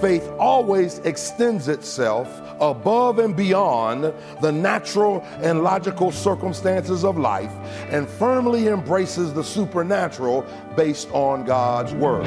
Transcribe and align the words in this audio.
Faith 0.00 0.30
always 0.38 0.98
extends 1.00 1.68
itself 1.68 2.28
above 2.60 3.18
and 3.18 3.34
beyond 3.34 4.12
the 4.42 4.52
natural 4.52 5.22
and 5.40 5.62
logical 5.62 6.12
circumstances 6.12 7.02
of 7.02 7.16
life 7.16 7.50
and 7.88 8.06
firmly 8.06 8.68
embraces 8.68 9.32
the 9.32 9.42
supernatural 9.42 10.44
based 10.76 11.10
on 11.12 11.46
God's 11.46 11.94
Word. 11.94 12.26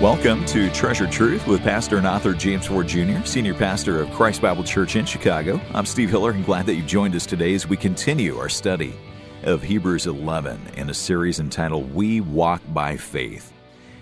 Welcome 0.00 0.44
to 0.46 0.70
Treasured 0.70 1.10
Truth 1.10 1.48
with 1.48 1.62
Pastor 1.62 1.96
and 1.96 2.06
author 2.06 2.32
James 2.32 2.66
Ford 2.66 2.86
Jr., 2.86 3.24
Senior 3.24 3.54
Pastor 3.54 4.00
of 4.00 4.10
Christ 4.12 4.40
Bible 4.40 4.62
Church 4.62 4.94
in 4.94 5.04
Chicago. 5.04 5.60
I'm 5.74 5.86
Steve 5.86 6.10
Hiller 6.10 6.30
and 6.30 6.44
glad 6.44 6.66
that 6.66 6.76
you've 6.76 6.86
joined 6.86 7.16
us 7.16 7.26
today 7.26 7.54
as 7.54 7.66
we 7.66 7.76
continue 7.76 8.38
our 8.38 8.48
study 8.48 8.94
of 9.44 9.62
Hebrews 9.62 10.06
11 10.06 10.60
in 10.76 10.90
a 10.90 10.94
series 10.94 11.40
entitled 11.40 11.94
We 11.94 12.20
Walk 12.20 12.62
by 12.72 12.96
Faith. 12.96 13.52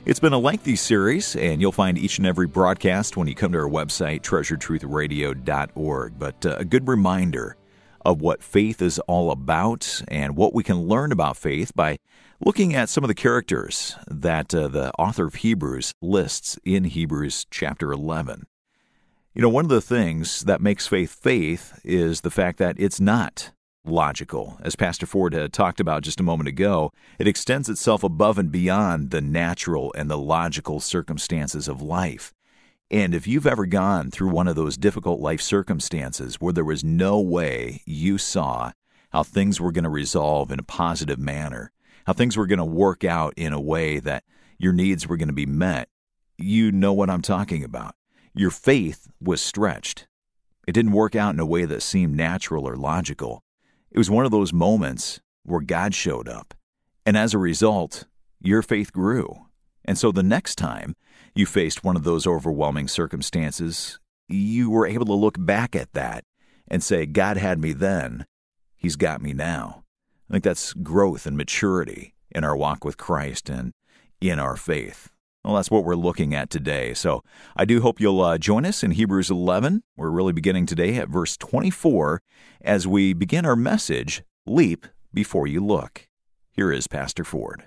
It's 0.04 0.20
been 0.20 0.32
a 0.32 0.38
lengthy 0.38 0.76
series, 0.76 1.36
and 1.36 1.60
you'll 1.60 1.72
find 1.72 1.98
each 1.98 2.18
and 2.18 2.26
every 2.26 2.46
broadcast 2.46 3.16
when 3.16 3.28
you 3.28 3.34
come 3.34 3.52
to 3.52 3.58
our 3.58 3.68
website, 3.68 4.22
treasuretruthradio.org. 4.22 6.18
But 6.18 6.46
uh, 6.46 6.56
a 6.58 6.64
good 6.64 6.88
reminder 6.88 7.56
of 8.04 8.20
what 8.20 8.42
faith 8.42 8.82
is 8.82 8.98
all 9.00 9.30
about 9.30 10.02
and 10.08 10.36
what 10.36 10.54
we 10.54 10.62
can 10.62 10.88
learn 10.88 11.12
about 11.12 11.36
faith 11.36 11.72
by 11.74 11.98
looking 12.44 12.74
at 12.74 12.88
some 12.88 13.04
of 13.04 13.08
the 13.08 13.14
characters 13.14 13.96
that 14.08 14.54
uh, 14.54 14.68
the 14.68 14.92
author 14.98 15.26
of 15.26 15.36
Hebrews 15.36 15.92
lists 16.00 16.58
in 16.64 16.84
Hebrews 16.84 17.46
chapter 17.50 17.92
11. 17.92 18.46
You 19.34 19.42
know, 19.42 19.48
one 19.48 19.64
of 19.64 19.70
the 19.70 19.80
things 19.80 20.42
that 20.42 20.60
makes 20.60 20.86
faith 20.86 21.12
faith 21.12 21.78
is 21.84 22.22
the 22.22 22.30
fact 22.30 22.58
that 22.58 22.76
it's 22.78 23.00
not 23.00 23.52
logical. 23.84 24.58
As 24.62 24.76
Pastor 24.76 25.06
Ford 25.06 25.32
had 25.32 25.52
talked 25.52 25.80
about 25.80 26.02
just 26.02 26.20
a 26.20 26.24
moment 26.24 26.48
ago, 26.48 26.92
it 27.18 27.28
extends 27.28 27.68
itself 27.68 28.02
above 28.02 28.38
and 28.38 28.52
beyond 28.52 29.10
the 29.10 29.20
natural 29.20 29.92
and 29.96 30.10
the 30.10 30.18
logical 30.18 30.80
circumstances 30.80 31.68
of 31.68 31.82
life. 31.82 32.32
And 32.90 33.14
if 33.14 33.26
you've 33.26 33.46
ever 33.46 33.66
gone 33.66 34.10
through 34.10 34.30
one 34.30 34.48
of 34.48 34.56
those 34.56 34.76
difficult 34.76 35.20
life 35.20 35.40
circumstances 35.40 36.36
where 36.40 36.52
there 36.52 36.64
was 36.64 36.82
no 36.82 37.20
way 37.20 37.82
you 37.86 38.18
saw 38.18 38.72
how 39.10 39.22
things 39.22 39.60
were 39.60 39.72
going 39.72 39.84
to 39.84 39.90
resolve 39.90 40.50
in 40.50 40.58
a 40.58 40.64
positive 40.64 41.18
manner, 41.18 41.72
how 42.06 42.12
things 42.12 42.36
were 42.36 42.46
going 42.46 42.58
to 42.58 42.64
work 42.64 43.04
out 43.04 43.32
in 43.36 43.52
a 43.52 43.60
way 43.60 44.00
that 44.00 44.24
your 44.58 44.72
needs 44.72 45.06
were 45.06 45.16
going 45.16 45.28
to 45.28 45.34
be 45.34 45.46
met, 45.46 45.88
you 46.36 46.72
know 46.72 46.92
what 46.92 47.10
I'm 47.10 47.22
talking 47.22 47.62
about. 47.62 47.94
Your 48.34 48.50
faith 48.50 49.08
was 49.20 49.40
stretched. 49.40 50.06
It 50.66 50.72
didn't 50.72 50.92
work 50.92 51.14
out 51.14 51.34
in 51.34 51.40
a 51.40 51.46
way 51.46 51.64
that 51.64 51.82
seemed 51.82 52.16
natural 52.16 52.68
or 52.68 52.76
logical. 52.76 53.42
It 53.90 53.98
was 53.98 54.10
one 54.10 54.24
of 54.24 54.30
those 54.30 54.52
moments 54.52 55.20
where 55.44 55.60
God 55.60 55.94
showed 55.94 56.28
up. 56.28 56.54
And 57.04 57.16
as 57.16 57.34
a 57.34 57.38
result, 57.38 58.04
your 58.40 58.62
faith 58.62 58.92
grew. 58.92 59.46
And 59.84 59.98
so 59.98 60.12
the 60.12 60.22
next 60.22 60.56
time 60.56 60.94
you 61.34 61.46
faced 61.46 61.82
one 61.82 61.96
of 61.96 62.04
those 62.04 62.26
overwhelming 62.26 62.88
circumstances, 62.88 63.98
you 64.28 64.70
were 64.70 64.86
able 64.86 65.06
to 65.06 65.12
look 65.14 65.36
back 65.38 65.74
at 65.74 65.92
that 65.94 66.24
and 66.68 66.82
say, 66.82 67.06
God 67.06 67.36
had 67.36 67.58
me 67.58 67.72
then, 67.72 68.26
He's 68.76 68.96
got 68.96 69.20
me 69.20 69.32
now. 69.32 69.84
I 70.28 70.34
think 70.34 70.44
that's 70.44 70.72
growth 70.72 71.26
and 71.26 71.36
maturity 71.36 72.14
in 72.30 72.44
our 72.44 72.56
walk 72.56 72.84
with 72.84 72.96
Christ 72.96 73.50
and 73.50 73.72
in 74.20 74.38
our 74.38 74.56
faith. 74.56 75.10
Well, 75.44 75.54
that's 75.54 75.70
what 75.70 75.84
we're 75.84 75.94
looking 75.94 76.34
at 76.34 76.50
today. 76.50 76.92
So 76.92 77.24
I 77.56 77.64
do 77.64 77.80
hope 77.80 77.98
you'll 77.98 78.20
uh, 78.20 78.36
join 78.36 78.66
us 78.66 78.82
in 78.82 78.90
Hebrews 78.90 79.30
11. 79.30 79.82
We're 79.96 80.10
really 80.10 80.34
beginning 80.34 80.66
today 80.66 80.96
at 80.96 81.08
verse 81.08 81.36
24 81.38 82.20
as 82.60 82.86
we 82.86 83.14
begin 83.14 83.46
our 83.46 83.56
message 83.56 84.22
Leap 84.46 84.86
Before 85.14 85.46
You 85.46 85.64
Look. 85.64 86.08
Here 86.52 86.70
is 86.70 86.86
Pastor 86.86 87.24
Ford. 87.24 87.64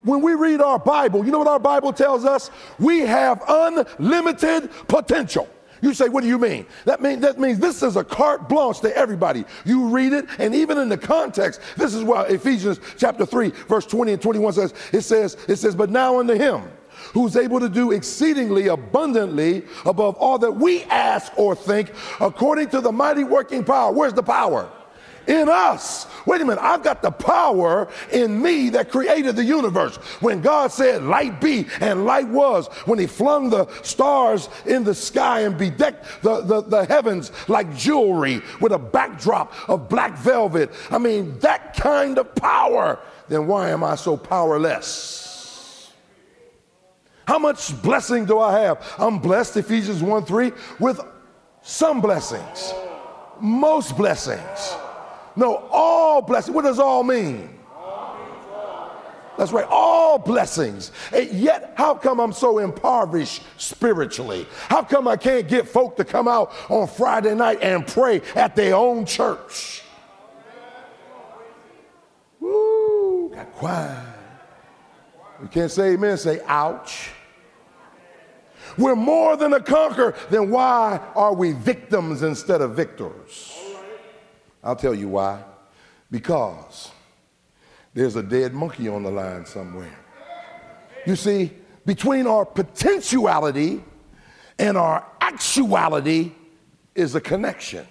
When 0.00 0.22
we 0.22 0.34
read 0.34 0.60
our 0.60 0.80
Bible, 0.80 1.24
you 1.24 1.30
know 1.30 1.38
what 1.38 1.46
our 1.46 1.60
Bible 1.60 1.92
tells 1.92 2.24
us? 2.24 2.50
We 2.80 3.00
have 3.00 3.40
unlimited 3.46 4.68
potential. 4.88 5.48
You 5.82 5.92
say, 5.92 6.08
what 6.08 6.22
do 6.22 6.28
you 6.28 6.38
mean? 6.38 6.64
That, 6.84 7.02
mean, 7.02 7.20
that 7.20 7.38
means 7.38 7.58
this 7.58 7.82
is 7.82 7.96
a 7.96 8.04
carte 8.04 8.48
blanche 8.48 8.80
to 8.80 8.96
everybody. 8.96 9.44
You 9.64 9.88
read 9.88 10.12
it, 10.12 10.26
and 10.38 10.54
even 10.54 10.78
in 10.78 10.88
the 10.88 10.96
context, 10.96 11.60
this 11.76 11.92
is 11.92 12.04
why 12.04 12.22
Ephesians 12.26 12.78
chapter 12.96 13.26
3, 13.26 13.50
verse 13.68 13.84
20 13.84 14.12
and 14.12 14.22
21 14.22 14.52
says, 14.52 14.74
it 14.92 15.00
says, 15.02 15.36
it 15.48 15.56
says, 15.56 15.74
but 15.74 15.90
now 15.90 16.20
unto 16.20 16.34
him 16.34 16.62
who's 17.12 17.36
able 17.36 17.58
to 17.58 17.68
do 17.68 17.90
exceedingly 17.90 18.68
abundantly 18.68 19.64
above 19.84 20.14
all 20.16 20.38
that 20.38 20.52
we 20.52 20.84
ask 20.84 21.36
or 21.36 21.56
think, 21.56 21.92
according 22.20 22.68
to 22.68 22.80
the 22.80 22.92
mighty 22.92 23.24
working 23.24 23.64
power. 23.64 23.92
Where's 23.92 24.12
the 24.12 24.22
power? 24.22 24.70
In 25.26 25.48
us. 25.48 26.06
Wait 26.26 26.40
a 26.40 26.44
minute, 26.44 26.62
I've 26.62 26.82
got 26.82 27.02
the 27.02 27.10
power 27.10 27.88
in 28.12 28.40
me 28.40 28.70
that 28.70 28.90
created 28.90 29.36
the 29.36 29.44
universe. 29.44 29.96
When 30.20 30.40
God 30.40 30.72
said, 30.72 31.02
Light 31.02 31.40
be, 31.40 31.66
and 31.80 32.04
light 32.04 32.28
was, 32.28 32.68
when 32.86 32.98
He 32.98 33.06
flung 33.06 33.50
the 33.50 33.66
stars 33.82 34.48
in 34.66 34.84
the 34.84 34.94
sky 34.94 35.40
and 35.40 35.56
bedecked 35.58 36.22
the, 36.22 36.40
the, 36.42 36.62
the 36.62 36.84
heavens 36.84 37.32
like 37.48 37.74
jewelry 37.76 38.42
with 38.60 38.72
a 38.72 38.78
backdrop 38.78 39.52
of 39.68 39.88
black 39.88 40.16
velvet. 40.18 40.70
I 40.90 40.98
mean, 40.98 41.38
that 41.40 41.74
kind 41.76 42.18
of 42.18 42.34
power. 42.34 42.98
Then 43.28 43.46
why 43.46 43.70
am 43.70 43.82
I 43.82 43.96
so 43.96 44.16
powerless? 44.16 45.90
How 47.26 47.38
much 47.38 47.80
blessing 47.82 48.24
do 48.24 48.40
I 48.40 48.60
have? 48.60 48.94
I'm 48.98 49.18
blessed, 49.18 49.56
Ephesians 49.56 50.02
1 50.02 50.24
3, 50.24 50.52
with 50.80 51.00
some 51.62 52.00
blessings, 52.00 52.74
most 53.40 53.96
blessings 53.96 54.76
no, 55.36 55.68
all 55.70 56.22
blessings. 56.22 56.54
What 56.54 56.64
does 56.64 56.78
all 56.78 57.02
mean? 57.02 57.58
That's 59.38 59.50
right, 59.50 59.66
all 59.68 60.18
blessings. 60.18 60.92
And 61.12 61.30
yet, 61.30 61.72
how 61.76 61.94
come 61.94 62.20
I'm 62.20 62.32
so 62.32 62.58
impoverished 62.58 63.42
spiritually? 63.56 64.46
How 64.68 64.82
come 64.82 65.08
I 65.08 65.16
can't 65.16 65.48
get 65.48 65.66
folk 65.66 65.96
to 65.96 66.04
come 66.04 66.28
out 66.28 66.52
on 66.68 66.86
Friday 66.86 67.34
night 67.34 67.58
and 67.62 67.86
pray 67.86 68.20
at 68.34 68.54
their 68.54 68.74
own 68.74 69.06
church? 69.06 69.82
Woo, 72.40 73.30
got 73.34 73.52
quiet. 73.54 74.06
You 75.40 75.48
can't 75.48 75.70
say 75.70 75.94
amen, 75.94 76.18
say 76.18 76.40
ouch. 76.46 77.10
We're 78.76 78.94
more 78.94 79.36
than 79.36 79.54
a 79.54 79.60
conqueror, 79.60 80.14
then 80.30 80.50
why 80.50 81.00
are 81.14 81.34
we 81.34 81.52
victims 81.52 82.22
instead 82.22 82.60
of 82.60 82.76
victors? 82.76 83.61
I'll 84.62 84.76
tell 84.76 84.94
you 84.94 85.08
why. 85.08 85.42
Because 86.10 86.90
there's 87.94 88.16
a 88.16 88.22
dead 88.22 88.54
monkey 88.54 88.88
on 88.88 89.02
the 89.02 89.10
line 89.10 89.44
somewhere. 89.44 89.98
You 91.06 91.16
see, 91.16 91.50
between 91.84 92.26
our 92.26 92.44
potentiality 92.44 93.82
and 94.58 94.76
our 94.76 95.04
actuality 95.20 96.32
is 96.94 97.14
a 97.14 97.20
connection. 97.20 97.86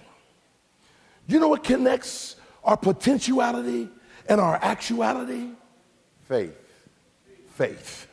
You 1.27 1.39
know 1.39 1.49
what 1.49 1.63
connects 1.63 2.35
our 2.63 2.77
potentiality 2.77 3.89
and 4.27 4.39
our 4.39 4.55
actuality? 4.61 5.49
Faith. 6.27 6.55
Faith. 7.55 8.07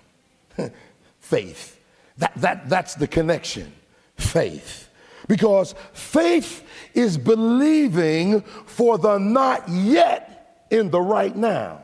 Faith. 1.21 1.81
That, 2.19 2.33
that, 2.37 2.69
that's 2.69 2.95
the 2.95 3.07
connection. 3.07 3.73
Faith. 4.17 4.88
Because 5.28 5.75
faith 5.93 6.66
is 6.94 7.19
believing 7.19 8.41
for 8.41 8.99
the 8.99 9.19
not 9.19 9.69
yet 9.69 10.65
in 10.71 10.91
the 10.91 11.00
right 11.00 11.37
now. 11.37 11.83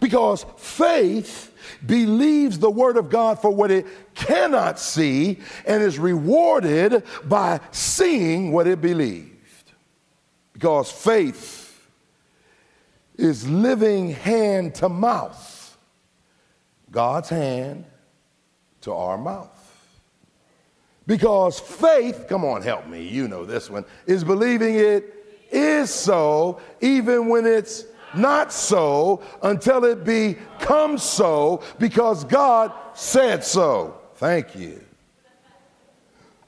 Because 0.00 0.44
faith 0.56 1.54
believes 1.86 2.58
the 2.58 2.70
word 2.70 2.96
of 2.96 3.10
God 3.10 3.40
for 3.40 3.50
what 3.50 3.70
it 3.70 3.86
cannot 4.14 4.78
see 4.78 5.38
and 5.66 5.82
is 5.82 5.98
rewarded 5.98 7.04
by 7.24 7.60
seeing 7.70 8.52
what 8.52 8.66
it 8.66 8.80
believed. 8.80 9.72
Because 10.52 10.90
faith 10.90 11.88
is 13.16 13.48
living 13.48 14.10
hand 14.10 14.74
to 14.76 14.88
mouth, 14.88 15.76
God's 16.90 17.28
hand 17.28 17.84
to 18.82 18.92
our 18.92 19.18
mouth. 19.18 19.57
Because 21.08 21.58
faith, 21.58 22.26
come 22.28 22.44
on, 22.44 22.60
help 22.60 22.86
me, 22.86 23.02
you 23.02 23.28
know 23.28 23.46
this 23.46 23.70
one, 23.70 23.86
is 24.06 24.22
believing 24.22 24.74
it 24.74 25.14
is 25.50 25.88
so, 25.88 26.60
even 26.82 27.28
when 27.28 27.46
it's 27.46 27.86
not 28.14 28.52
so, 28.52 29.22
until 29.42 29.86
it 29.86 30.04
becomes 30.04 31.02
so, 31.02 31.62
because 31.78 32.24
God 32.24 32.72
said 32.92 33.42
so. 33.42 33.98
Thank 34.16 34.54
you. 34.54 34.84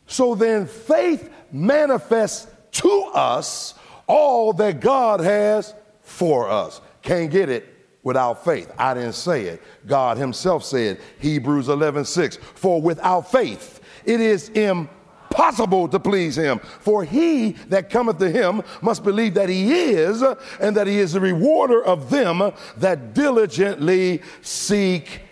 So 0.06 0.34
then 0.34 0.66
faith 0.66 1.32
manifests 1.50 2.46
to 2.72 3.10
us 3.14 3.74
all 4.06 4.52
that 4.52 4.80
God 4.80 5.20
has 5.20 5.72
for 6.02 6.50
us. 6.50 6.82
Can't 7.00 7.30
get 7.30 7.48
it 7.48 7.66
without 8.02 8.44
faith. 8.44 8.70
I 8.76 8.92
didn't 8.92 9.14
say 9.14 9.46
it. 9.46 9.62
God 9.86 10.18
himself 10.18 10.64
said, 10.64 11.00
Hebrews 11.18 11.70
11, 11.70 12.04
6, 12.04 12.36
for 12.36 12.82
without 12.82 13.30
faith, 13.30 13.79
it 14.04 14.20
is 14.20 14.48
impossible 14.50 15.88
to 15.88 15.98
please 15.98 16.36
him. 16.36 16.58
For 16.58 17.04
he 17.04 17.52
that 17.68 17.90
cometh 17.90 18.18
to 18.18 18.30
him 18.30 18.62
must 18.80 19.02
believe 19.04 19.34
that 19.34 19.48
he 19.48 19.72
is, 19.72 20.22
and 20.60 20.76
that 20.76 20.86
he 20.86 20.98
is 20.98 21.12
the 21.12 21.20
rewarder 21.20 21.82
of 21.82 22.10
them 22.10 22.52
that 22.76 23.14
diligently 23.14 24.22
seek 24.42 25.22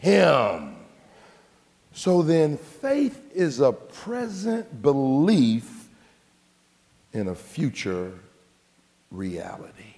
him. 0.00 0.76
So 1.92 2.22
then, 2.22 2.58
faith 2.58 3.32
is 3.34 3.60
a 3.60 3.72
present 3.72 4.82
belief 4.82 5.88
in 7.12 7.28
a 7.28 7.34
future 7.34 8.12
reality. 9.10 9.94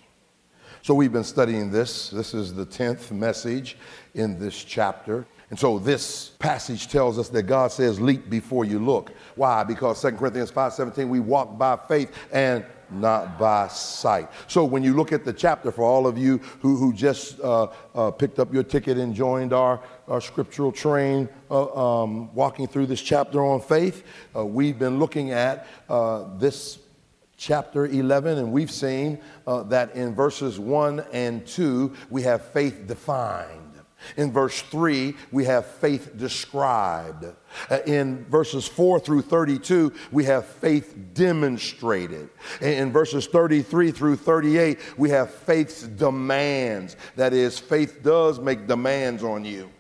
So 0.82 0.94
we've 0.94 1.12
been 1.12 1.24
studying 1.24 1.70
this. 1.72 2.10
This 2.10 2.34
is 2.34 2.54
the 2.54 2.64
10th 2.64 3.10
message 3.10 3.76
in 4.14 4.38
this 4.38 4.62
chapter. 4.62 5.26
And 5.50 5.58
so 5.58 5.78
this 5.78 6.30
passage 6.38 6.88
tells 6.88 7.18
us 7.18 7.28
that 7.30 7.44
God 7.44 7.72
says, 7.72 8.00
leap 8.00 8.28
before 8.28 8.64
you 8.64 8.78
look. 8.78 9.12
Why? 9.34 9.64
Because 9.64 10.00
2 10.02 10.12
Corinthians 10.12 10.50
5:17, 10.50 11.08
we 11.08 11.20
walk 11.20 11.56
by 11.56 11.76
faith 11.88 12.12
and 12.32 12.64
not 12.90 13.38
by 13.38 13.68
sight. 13.68 14.28
So 14.46 14.64
when 14.64 14.82
you 14.82 14.94
look 14.94 15.12
at 15.12 15.24
the 15.24 15.32
chapter, 15.32 15.70
for 15.70 15.84
all 15.84 16.06
of 16.06 16.16
you 16.16 16.38
who, 16.60 16.76
who 16.76 16.92
just 16.92 17.40
uh, 17.40 17.68
uh, 17.94 18.10
picked 18.10 18.38
up 18.38 18.52
your 18.52 18.62
ticket 18.62 18.98
and 18.98 19.14
joined 19.14 19.52
our, 19.52 19.80
our 20.06 20.20
scriptural 20.20 20.72
train, 20.72 21.28
uh, 21.50 22.02
um, 22.02 22.34
walking 22.34 22.66
through 22.66 22.86
this 22.86 23.02
chapter 23.02 23.44
on 23.44 23.60
faith, 23.60 24.04
uh, 24.34 24.44
we've 24.44 24.78
been 24.78 24.98
looking 24.98 25.32
at 25.32 25.66
uh, 25.88 26.24
this 26.38 26.78
chapter 27.36 27.86
11, 27.86 28.38
and 28.38 28.52
we've 28.52 28.70
seen 28.70 29.18
uh, 29.46 29.62
that 29.64 29.94
in 29.94 30.14
verses 30.14 30.58
1 30.58 31.04
and 31.12 31.46
2, 31.46 31.94
we 32.10 32.22
have 32.22 32.44
faith 32.52 32.86
defined. 32.86 33.67
In 34.16 34.32
verse 34.32 34.62
3, 34.62 35.14
we 35.32 35.44
have 35.44 35.66
faith 35.66 36.16
described. 36.16 37.24
Uh, 37.70 37.78
in 37.86 38.24
verses 38.26 38.66
4 38.66 39.00
through 39.00 39.22
32, 39.22 39.92
we 40.12 40.24
have 40.24 40.46
faith 40.46 40.96
demonstrated. 41.14 42.30
In 42.60 42.92
verses 42.92 43.26
33 43.26 43.90
through 43.90 44.16
38, 44.16 44.78
we 44.96 45.10
have 45.10 45.32
faith's 45.32 45.82
demands. 45.82 46.96
That 47.16 47.32
is, 47.32 47.58
faith 47.58 48.02
does 48.02 48.38
make 48.38 48.66
demands 48.66 49.22
on 49.22 49.44
you. 49.44 49.70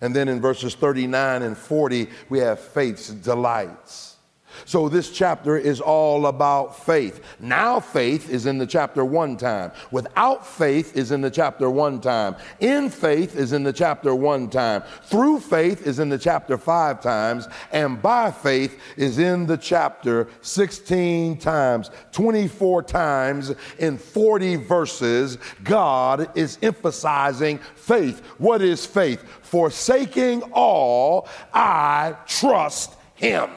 And 0.00 0.16
then 0.16 0.28
in 0.28 0.40
verses 0.40 0.74
39 0.74 1.42
and 1.42 1.56
40, 1.56 2.08
we 2.28 2.38
have 2.38 2.58
faith's 2.58 3.08
delights. 3.08 4.16
So 4.64 4.88
this 4.88 5.10
chapter 5.10 5.56
is 5.56 5.80
all 5.80 6.26
about 6.26 6.84
faith. 6.84 7.22
Now 7.40 7.80
faith 7.80 8.30
is 8.30 8.46
in 8.46 8.58
the 8.58 8.66
chapter 8.66 9.04
one 9.04 9.36
time. 9.36 9.72
Without 9.90 10.46
faith 10.46 10.96
is 10.96 11.12
in 11.12 11.20
the 11.20 11.30
chapter 11.30 11.70
one 11.70 12.00
time. 12.00 12.36
In 12.60 12.90
faith 12.90 13.36
is 13.36 13.52
in 13.52 13.62
the 13.62 13.72
chapter 13.72 14.14
one 14.14 14.48
time. 14.48 14.82
Through 15.04 15.40
faith 15.40 15.86
is 15.86 15.98
in 15.98 16.08
the 16.08 16.18
chapter 16.18 16.58
five 16.58 17.00
times. 17.00 17.48
And 17.72 18.00
by 18.00 18.30
faith 18.30 18.80
is 18.96 19.18
in 19.18 19.46
the 19.46 19.56
chapter 19.56 20.28
16 20.42 21.38
times. 21.38 21.90
24 22.12 22.82
times 22.82 23.52
in 23.78 23.98
40 23.98 24.56
verses, 24.56 25.38
God 25.62 26.36
is 26.36 26.58
emphasizing 26.62 27.58
faith. 27.74 28.20
What 28.38 28.62
is 28.62 28.86
faith? 28.86 29.24
Forsaking 29.42 30.42
all, 30.52 31.28
I 31.52 32.16
trust 32.26 32.94
him. 33.14 33.50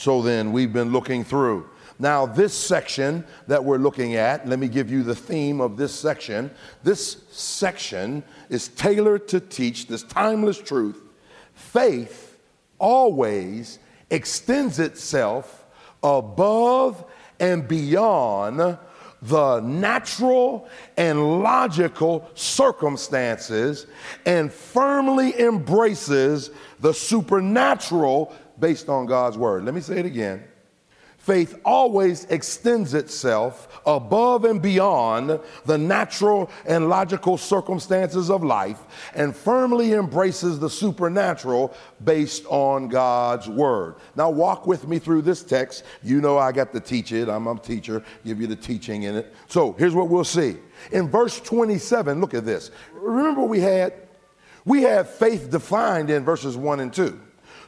So 0.00 0.22
then, 0.22 0.52
we've 0.52 0.72
been 0.72 0.92
looking 0.92 1.24
through. 1.24 1.68
Now, 1.98 2.24
this 2.24 2.54
section 2.54 3.22
that 3.48 3.62
we're 3.62 3.76
looking 3.76 4.14
at, 4.14 4.48
let 4.48 4.58
me 4.58 4.66
give 4.66 4.90
you 4.90 5.02
the 5.02 5.14
theme 5.14 5.60
of 5.60 5.76
this 5.76 5.94
section. 5.94 6.50
This 6.82 7.18
section 7.30 8.24
is 8.48 8.68
tailored 8.68 9.28
to 9.28 9.40
teach 9.40 9.88
this 9.88 10.02
timeless 10.02 10.56
truth. 10.56 11.02
Faith 11.52 12.38
always 12.78 13.78
extends 14.08 14.78
itself 14.78 15.66
above 16.02 17.04
and 17.38 17.68
beyond 17.68 18.78
the 19.20 19.60
natural 19.60 20.66
and 20.96 21.42
logical 21.42 22.26
circumstances 22.34 23.86
and 24.24 24.50
firmly 24.50 25.38
embraces 25.38 26.50
the 26.80 26.94
supernatural 26.94 28.34
based 28.60 28.88
on 28.88 29.06
God's 29.06 29.36
word. 29.36 29.64
Let 29.64 29.74
me 29.74 29.80
say 29.80 29.98
it 29.98 30.06
again. 30.06 30.44
Faith 31.20 31.60
always 31.66 32.24
extends 32.24 32.94
itself 32.94 33.82
above 33.84 34.46
and 34.46 34.62
beyond 34.62 35.38
the 35.66 35.76
natural 35.76 36.50
and 36.64 36.88
logical 36.88 37.36
circumstances 37.36 38.30
of 38.30 38.42
life 38.42 38.80
and 39.14 39.36
firmly 39.36 39.92
embraces 39.92 40.58
the 40.58 40.70
supernatural 40.70 41.74
based 42.04 42.46
on 42.46 42.88
God's 42.88 43.50
word. 43.50 43.96
Now, 44.16 44.30
walk 44.30 44.66
with 44.66 44.88
me 44.88 44.98
through 44.98 45.20
this 45.20 45.42
text. 45.42 45.84
You 46.02 46.22
know, 46.22 46.38
I 46.38 46.52
got 46.52 46.72
to 46.72 46.80
teach 46.80 47.12
it. 47.12 47.28
I'm 47.28 47.46
a 47.46 47.58
teacher, 47.58 48.02
give 48.24 48.40
you 48.40 48.46
the 48.46 48.56
teaching 48.56 49.02
in 49.02 49.14
it. 49.14 49.34
So, 49.46 49.74
here's 49.74 49.94
what 49.94 50.08
we'll 50.08 50.24
see. 50.24 50.56
In 50.90 51.10
verse 51.10 51.38
27, 51.38 52.18
look 52.18 52.32
at 52.32 52.46
this. 52.46 52.70
Remember, 52.94 53.42
we 53.42 53.60
had 53.60 53.92
we 54.64 54.82
had 54.82 55.08
faith 55.08 55.50
defined 55.50 56.10
in 56.10 56.24
verses 56.24 56.56
1 56.56 56.80
and 56.80 56.92
2. 56.92 57.20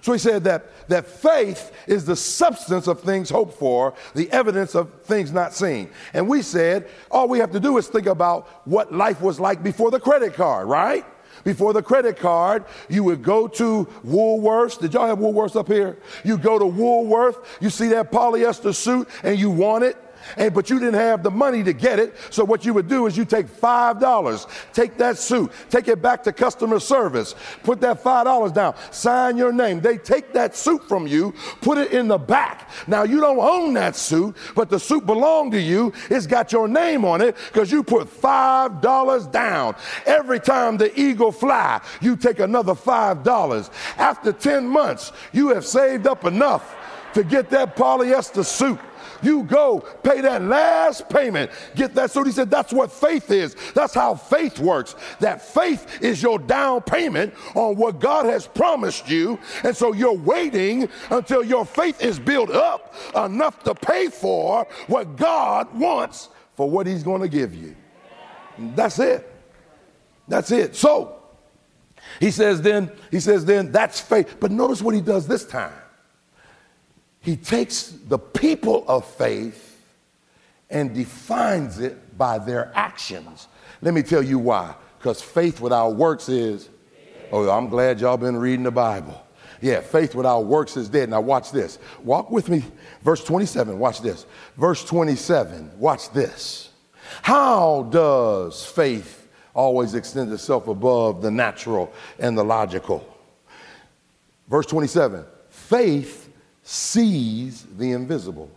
So 0.02 0.12
he 0.12 0.18
said 0.18 0.42
that, 0.44 0.88
that 0.88 1.06
faith 1.06 1.70
is 1.86 2.04
the 2.04 2.16
substance 2.16 2.88
of 2.88 3.00
things 3.00 3.30
hoped 3.30 3.56
for, 3.56 3.94
the 4.14 4.30
evidence 4.32 4.74
of 4.74 4.92
things 5.04 5.32
not 5.32 5.54
seen. 5.54 5.90
And 6.12 6.28
we 6.28 6.42
said 6.42 6.88
all 7.08 7.28
we 7.28 7.38
have 7.38 7.52
to 7.52 7.60
do 7.60 7.78
is 7.78 7.86
think 7.86 8.06
about 8.06 8.48
what 8.66 8.92
life 8.92 9.20
was 9.20 9.38
like 9.38 9.62
before 9.62 9.92
the 9.92 10.00
credit 10.00 10.34
card, 10.34 10.68
right? 10.68 11.06
Before 11.44 11.72
the 11.72 11.82
credit 11.82 12.18
card, 12.18 12.64
you 12.88 13.04
would 13.04 13.22
go 13.22 13.46
to 13.46 13.84
Woolworths. 14.04 14.78
Did 14.78 14.92
y'all 14.94 15.06
have 15.06 15.18
Woolworths 15.18 15.54
up 15.54 15.68
here? 15.68 15.96
You 16.24 16.36
go 16.36 16.58
to 16.58 16.66
Woolworth, 16.66 17.58
you 17.60 17.70
see 17.70 17.88
that 17.88 18.10
polyester 18.10 18.74
suit, 18.74 19.08
and 19.22 19.38
you 19.38 19.50
want 19.50 19.84
it 19.84 19.96
and 20.36 20.54
but 20.54 20.70
you 20.70 20.78
didn't 20.78 20.94
have 20.94 21.22
the 21.22 21.30
money 21.30 21.62
to 21.62 21.72
get 21.72 21.98
it. 21.98 22.14
So 22.30 22.44
what 22.44 22.64
you 22.64 22.74
would 22.74 22.88
do 22.88 23.06
is 23.06 23.16
you 23.16 23.24
take 23.24 23.48
five 23.48 24.00
dollars, 24.00 24.46
take 24.72 24.96
that 24.98 25.18
suit, 25.18 25.52
take 25.70 25.88
it 25.88 26.02
back 26.02 26.22
to 26.24 26.32
customer 26.32 26.80
service, 26.80 27.34
put 27.62 27.80
that 27.80 28.02
five 28.02 28.24
dollars 28.24 28.52
down, 28.52 28.74
sign 28.90 29.36
your 29.36 29.52
name. 29.52 29.80
They 29.80 29.98
take 29.98 30.32
that 30.32 30.56
suit 30.56 30.86
from 30.88 31.06
you, 31.06 31.34
put 31.60 31.78
it 31.78 31.92
in 31.92 32.08
the 32.08 32.18
back. 32.18 32.70
Now 32.86 33.02
you 33.02 33.20
don't 33.20 33.38
own 33.38 33.74
that 33.74 33.96
suit, 33.96 34.36
but 34.54 34.70
the 34.70 34.78
suit 34.78 35.06
belonged 35.06 35.52
to 35.52 35.60
you. 35.60 35.92
It's 36.10 36.26
got 36.26 36.52
your 36.52 36.68
name 36.68 37.04
on 37.04 37.20
it 37.20 37.36
because 37.52 37.70
you 37.70 37.82
put 37.82 38.08
five 38.08 38.80
dollars 38.80 39.26
down. 39.26 39.76
Every 40.06 40.40
time 40.40 40.76
the 40.76 40.98
eagle 40.98 41.32
fly, 41.32 41.80
you 42.00 42.16
take 42.16 42.38
another 42.38 42.74
five 42.74 43.22
dollars. 43.22 43.70
After 43.96 44.32
10 44.32 44.66
months, 44.66 45.12
you 45.32 45.48
have 45.48 45.64
saved 45.64 46.06
up 46.06 46.24
enough 46.24 46.76
to 47.14 47.24
get 47.24 47.50
that 47.50 47.76
polyester 47.76 48.44
suit 48.44 48.78
you 49.22 49.44
go 49.44 49.80
pay 50.02 50.20
that 50.20 50.42
last 50.42 51.08
payment, 51.08 51.50
get 51.74 51.94
that 51.94 52.10
So 52.10 52.24
He 52.24 52.32
said, 52.32 52.50
That's 52.50 52.72
what 52.72 52.92
faith 52.92 53.30
is. 53.30 53.56
That's 53.74 53.94
how 53.94 54.14
faith 54.14 54.58
works. 54.58 54.94
That 55.20 55.42
faith 55.42 56.02
is 56.02 56.22
your 56.22 56.38
down 56.38 56.82
payment 56.82 57.34
on 57.54 57.76
what 57.76 58.00
God 58.00 58.26
has 58.26 58.46
promised 58.46 59.08
you. 59.08 59.38
And 59.64 59.76
so 59.76 59.92
you're 59.92 60.12
waiting 60.12 60.88
until 61.10 61.44
your 61.44 61.64
faith 61.64 62.02
is 62.02 62.18
built 62.18 62.50
up 62.50 62.94
enough 63.14 63.62
to 63.64 63.74
pay 63.74 64.08
for 64.08 64.66
what 64.86 65.16
God 65.16 65.74
wants 65.74 66.28
for 66.56 66.68
what 66.68 66.86
He's 66.86 67.02
going 67.02 67.22
to 67.22 67.28
give 67.28 67.54
you. 67.54 67.76
That's 68.58 68.98
it. 68.98 69.28
That's 70.28 70.50
it. 70.50 70.76
So, 70.76 71.22
he 72.20 72.30
says 72.30 72.62
then, 72.62 72.90
he 73.10 73.20
says 73.20 73.44
then, 73.44 73.72
that's 73.72 74.00
faith. 74.00 74.36
But 74.40 74.50
notice 74.50 74.82
what 74.82 74.94
he 74.94 75.00
does 75.00 75.26
this 75.26 75.44
time 75.44 75.72
he 77.22 77.36
takes 77.36 77.94
the 78.08 78.18
people 78.18 78.84
of 78.86 79.06
faith 79.06 79.80
and 80.68 80.92
defines 80.94 81.78
it 81.78 82.18
by 82.18 82.38
their 82.38 82.72
actions. 82.74 83.48
Let 83.80 83.94
me 83.94 84.02
tell 84.02 84.22
you 84.22 84.38
why. 84.38 84.74
Because 84.98 85.22
faith 85.22 85.60
without 85.60 85.96
works 85.96 86.28
is, 86.28 86.68
oh, 87.30 87.48
I'm 87.48 87.68
glad 87.68 88.00
y'all 88.00 88.16
been 88.16 88.36
reading 88.36 88.64
the 88.64 88.70
Bible. 88.70 89.20
Yeah, 89.60 89.80
faith 89.80 90.16
without 90.16 90.46
works 90.46 90.76
is 90.76 90.88
dead. 90.88 91.08
Now, 91.10 91.20
watch 91.20 91.52
this. 91.52 91.78
Walk 92.02 92.30
with 92.30 92.48
me. 92.48 92.64
Verse 93.02 93.22
27, 93.22 93.78
watch 93.78 94.00
this. 94.00 94.26
Verse 94.56 94.84
27, 94.84 95.78
watch 95.78 96.10
this. 96.12 96.70
How 97.22 97.84
does 97.84 98.64
faith 98.66 99.28
always 99.54 99.94
extend 99.94 100.32
itself 100.32 100.66
above 100.66 101.22
the 101.22 101.30
natural 101.30 101.92
and 102.18 102.36
the 102.36 102.44
logical? 102.44 103.06
Verse 104.48 104.66
27, 104.66 105.24
faith 105.50 106.31
sees 106.62 107.66
the 107.76 107.92
invisible. 107.92 108.50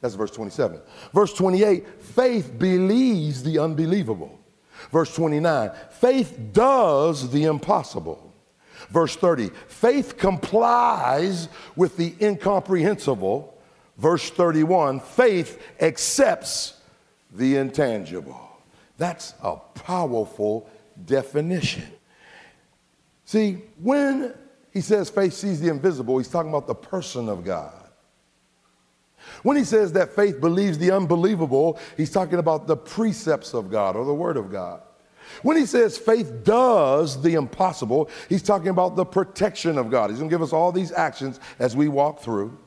That's 0.00 0.14
verse 0.14 0.30
27. 0.30 0.80
Verse 1.12 1.32
28 1.32 1.86
faith 2.02 2.58
believes 2.58 3.42
the 3.42 3.58
unbelievable. 3.58 4.38
Verse 4.92 5.14
29 5.14 5.70
faith 5.90 6.38
does 6.52 7.30
the 7.30 7.44
impossible. 7.44 8.22
Verse 8.90 9.16
30 9.16 9.50
faith 9.68 10.16
complies 10.16 11.48
with 11.74 11.96
the 11.96 12.14
incomprehensible. 12.20 13.56
Verse 13.96 14.28
31 14.30 15.00
faith 15.00 15.62
accepts 15.80 16.74
the 17.32 17.56
intangible. 17.56 18.42
That's 18.98 19.34
a 19.42 19.56
powerful 19.56 20.68
definition. 21.04 21.84
See, 23.24 23.62
when 23.82 24.34
he 24.76 24.82
says 24.82 25.08
faith 25.08 25.32
sees 25.32 25.58
the 25.58 25.70
invisible, 25.70 26.18
he's 26.18 26.28
talking 26.28 26.50
about 26.50 26.66
the 26.66 26.74
person 26.74 27.30
of 27.30 27.42
God. 27.42 27.72
When 29.42 29.56
he 29.56 29.64
says 29.64 29.90
that 29.94 30.14
faith 30.14 30.38
believes 30.38 30.76
the 30.76 30.90
unbelievable, 30.90 31.78
he's 31.96 32.10
talking 32.10 32.38
about 32.38 32.66
the 32.66 32.76
precepts 32.76 33.54
of 33.54 33.70
God 33.70 33.96
or 33.96 34.04
the 34.04 34.12
Word 34.12 34.36
of 34.36 34.52
God. 34.52 34.82
When 35.40 35.56
he 35.56 35.64
says 35.64 35.96
faith 35.96 36.44
does 36.44 37.22
the 37.22 37.36
impossible, 37.36 38.10
he's 38.28 38.42
talking 38.42 38.68
about 38.68 38.96
the 38.96 39.06
protection 39.06 39.78
of 39.78 39.90
God. 39.90 40.10
He's 40.10 40.18
going 40.18 40.28
to 40.28 40.34
give 40.34 40.42
us 40.42 40.52
all 40.52 40.72
these 40.72 40.92
actions 40.92 41.40
as 41.58 41.74
we 41.74 41.88
walk 41.88 42.20
through. 42.20 42.58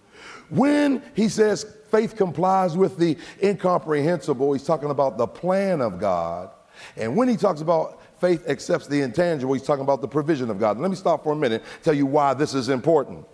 When 0.50 1.04
he 1.14 1.30
says 1.30 1.64
faith 1.92 2.16
complies 2.16 2.76
with 2.76 2.98
the 2.98 3.20
incomprehensible, 3.44 4.52
he's 4.54 4.66
talking 4.66 4.90
about 4.90 5.20
the 5.20 5.28
plan 5.28 5.80
of 5.80 6.00
God. 6.00 6.50
And 6.98 7.16
when 7.16 7.30
he 7.30 7.38
talks 7.38 7.62
about 7.62 7.99
faith 8.20 8.48
accepts 8.48 8.88
the 8.88 9.02
intangible, 9.02 9.54
he's 9.54 9.64
talking 9.64 9.84
about 9.84 10.02
the 10.02 10.08
provision 10.08 10.50
of 10.50 10.60
God. 10.60 10.80
Let 10.80 10.90
me 10.90 10.96
stop 10.96 11.24
for 11.24 11.34
a 11.34 11.36
minute, 11.36 11.64
tell 11.84 11.94
you 11.94 12.06
why 12.06 12.34
this 12.34 12.54
is 12.54 12.70
important 12.70 13.26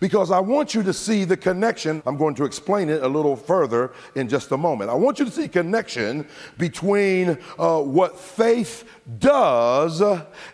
because 0.00 0.30
I 0.30 0.40
want 0.40 0.74
you 0.74 0.82
to 0.82 0.92
see 0.92 1.24
the 1.24 1.36
connection. 1.36 2.02
I'm 2.06 2.16
going 2.16 2.34
to 2.36 2.44
explain 2.44 2.88
it 2.88 3.02
a 3.02 3.08
little 3.08 3.36
further 3.36 3.92
in 4.14 4.28
just 4.28 4.50
a 4.52 4.56
moment. 4.56 4.90
I 4.90 4.94
want 4.94 5.18
you 5.18 5.24
to 5.24 5.30
see 5.30 5.48
connection 5.48 6.26
between 6.58 7.38
uh, 7.58 7.80
what 7.80 8.18
faith 8.18 8.88
does 9.18 10.02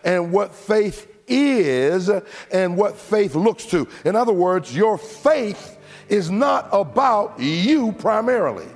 and 0.03 0.31
what 0.31 0.53
faith 0.53 1.07
is 1.27 2.09
and 2.51 2.77
what 2.77 2.97
faith 2.97 3.35
looks 3.35 3.65
to. 3.67 3.87
In 4.05 4.15
other 4.15 4.33
words, 4.33 4.75
your 4.75 4.97
faith 4.97 5.77
is 6.09 6.29
not 6.29 6.67
about 6.71 7.39
you 7.39 7.93
primarily. 7.93 8.67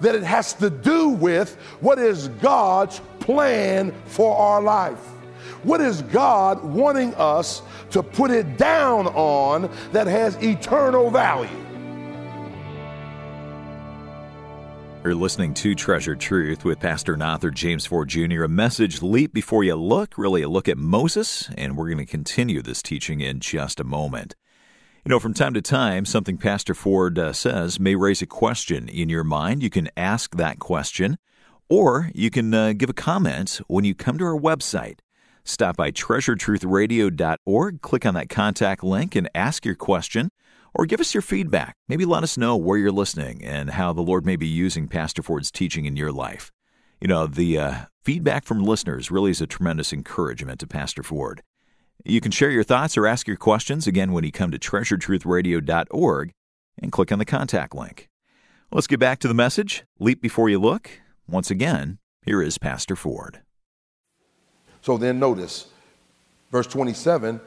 That 0.00 0.14
it 0.14 0.24
has 0.24 0.54
to 0.54 0.68
do 0.68 1.10
with 1.10 1.54
what 1.80 1.98
is 1.98 2.28
God's 2.28 3.00
plan 3.22 3.92
for 4.06 4.36
our 4.36 4.60
life. 4.60 4.98
What 5.62 5.80
is 5.80 6.02
God 6.02 6.62
wanting 6.62 7.14
us 7.14 7.62
to 7.90 8.02
put 8.02 8.30
it 8.30 8.58
down 8.58 9.06
on 9.08 9.70
that 9.92 10.06
has 10.06 10.34
eternal 10.42 11.10
value? 11.10 11.48
You're 15.04 15.16
listening 15.16 15.54
to 15.54 15.74
Treasured 15.74 16.20
Truth 16.20 16.64
with 16.64 16.78
Pastor 16.78 17.14
and 17.14 17.54
James 17.56 17.86
Ford 17.86 18.08
Jr. 18.08 18.44
A 18.44 18.48
message 18.48 19.02
leap 19.02 19.32
before 19.32 19.64
you 19.64 19.74
look, 19.74 20.16
really 20.16 20.42
a 20.42 20.48
look 20.48 20.68
at 20.68 20.78
Moses, 20.78 21.50
and 21.56 21.76
we're 21.76 21.88
going 21.88 21.98
to 21.98 22.06
continue 22.06 22.62
this 22.62 22.82
teaching 22.82 23.20
in 23.20 23.40
just 23.40 23.80
a 23.80 23.84
moment. 23.84 24.36
You 25.04 25.10
know, 25.10 25.18
from 25.18 25.34
time 25.34 25.54
to 25.54 25.60
time, 25.60 26.04
something 26.04 26.38
Pastor 26.38 26.74
Ford 26.74 27.18
uh, 27.18 27.32
says 27.32 27.80
may 27.80 27.96
raise 27.96 28.22
a 28.22 28.26
question 28.26 28.88
in 28.88 29.08
your 29.08 29.24
mind. 29.24 29.60
You 29.60 29.70
can 29.70 29.90
ask 29.96 30.36
that 30.36 30.60
question, 30.60 31.18
or 31.72 32.10
you 32.14 32.28
can 32.28 32.52
uh, 32.52 32.74
give 32.74 32.90
a 32.90 32.92
comment 32.92 33.62
when 33.66 33.82
you 33.82 33.94
come 33.94 34.18
to 34.18 34.24
our 34.26 34.38
website. 34.38 34.98
Stop 35.42 35.74
by 35.74 35.90
treasuretruthradio.org, 35.90 37.80
click 37.80 38.04
on 38.04 38.12
that 38.12 38.28
contact 38.28 38.84
link, 38.84 39.16
and 39.16 39.30
ask 39.34 39.64
your 39.64 39.74
question 39.74 40.28
or 40.74 40.84
give 40.84 41.00
us 41.00 41.14
your 41.14 41.22
feedback. 41.22 41.74
Maybe 41.88 42.04
let 42.04 42.24
us 42.24 42.36
know 42.36 42.58
where 42.58 42.76
you're 42.76 42.92
listening 42.92 43.42
and 43.42 43.70
how 43.70 43.94
the 43.94 44.02
Lord 44.02 44.26
may 44.26 44.36
be 44.36 44.46
using 44.46 44.86
Pastor 44.86 45.22
Ford's 45.22 45.50
teaching 45.50 45.86
in 45.86 45.96
your 45.96 46.12
life. 46.12 46.52
You 47.00 47.08
know, 47.08 47.26
the 47.26 47.58
uh, 47.58 47.74
feedback 48.04 48.44
from 48.44 48.62
listeners 48.62 49.10
really 49.10 49.30
is 49.30 49.40
a 49.40 49.46
tremendous 49.46 49.94
encouragement 49.94 50.60
to 50.60 50.66
Pastor 50.66 51.02
Ford. 51.02 51.42
You 52.04 52.20
can 52.20 52.32
share 52.32 52.50
your 52.50 52.64
thoughts 52.64 52.98
or 52.98 53.06
ask 53.06 53.26
your 53.26 53.38
questions 53.38 53.86
again 53.86 54.12
when 54.12 54.24
you 54.24 54.30
come 54.30 54.50
to 54.50 54.58
treasuretruthradio.org 54.58 56.32
and 56.82 56.92
click 56.92 57.10
on 57.10 57.18
the 57.18 57.24
contact 57.24 57.74
link. 57.74 58.10
Let's 58.70 58.86
get 58.86 59.00
back 59.00 59.20
to 59.20 59.28
the 59.28 59.32
message. 59.32 59.84
Leap 59.98 60.20
before 60.20 60.50
you 60.50 60.58
look. 60.58 61.01
Once 61.28 61.50
again, 61.50 61.98
here 62.24 62.42
is 62.42 62.58
Pastor 62.58 62.96
Ford. 62.96 63.40
So 64.82 64.98
then 64.98 65.18
notice, 65.18 65.66
verse 66.50 66.66
27, 66.66 67.40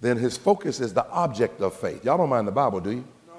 then 0.00 0.16
his 0.16 0.36
focus 0.36 0.80
is 0.80 0.92
the 0.92 1.08
object 1.08 1.60
of 1.60 1.74
faith. 1.74 2.04
Y'all 2.04 2.18
don't 2.18 2.28
mind 2.28 2.48
the 2.48 2.52
Bible, 2.52 2.80
do 2.80 2.90
you? 2.90 3.04
No. 3.28 3.34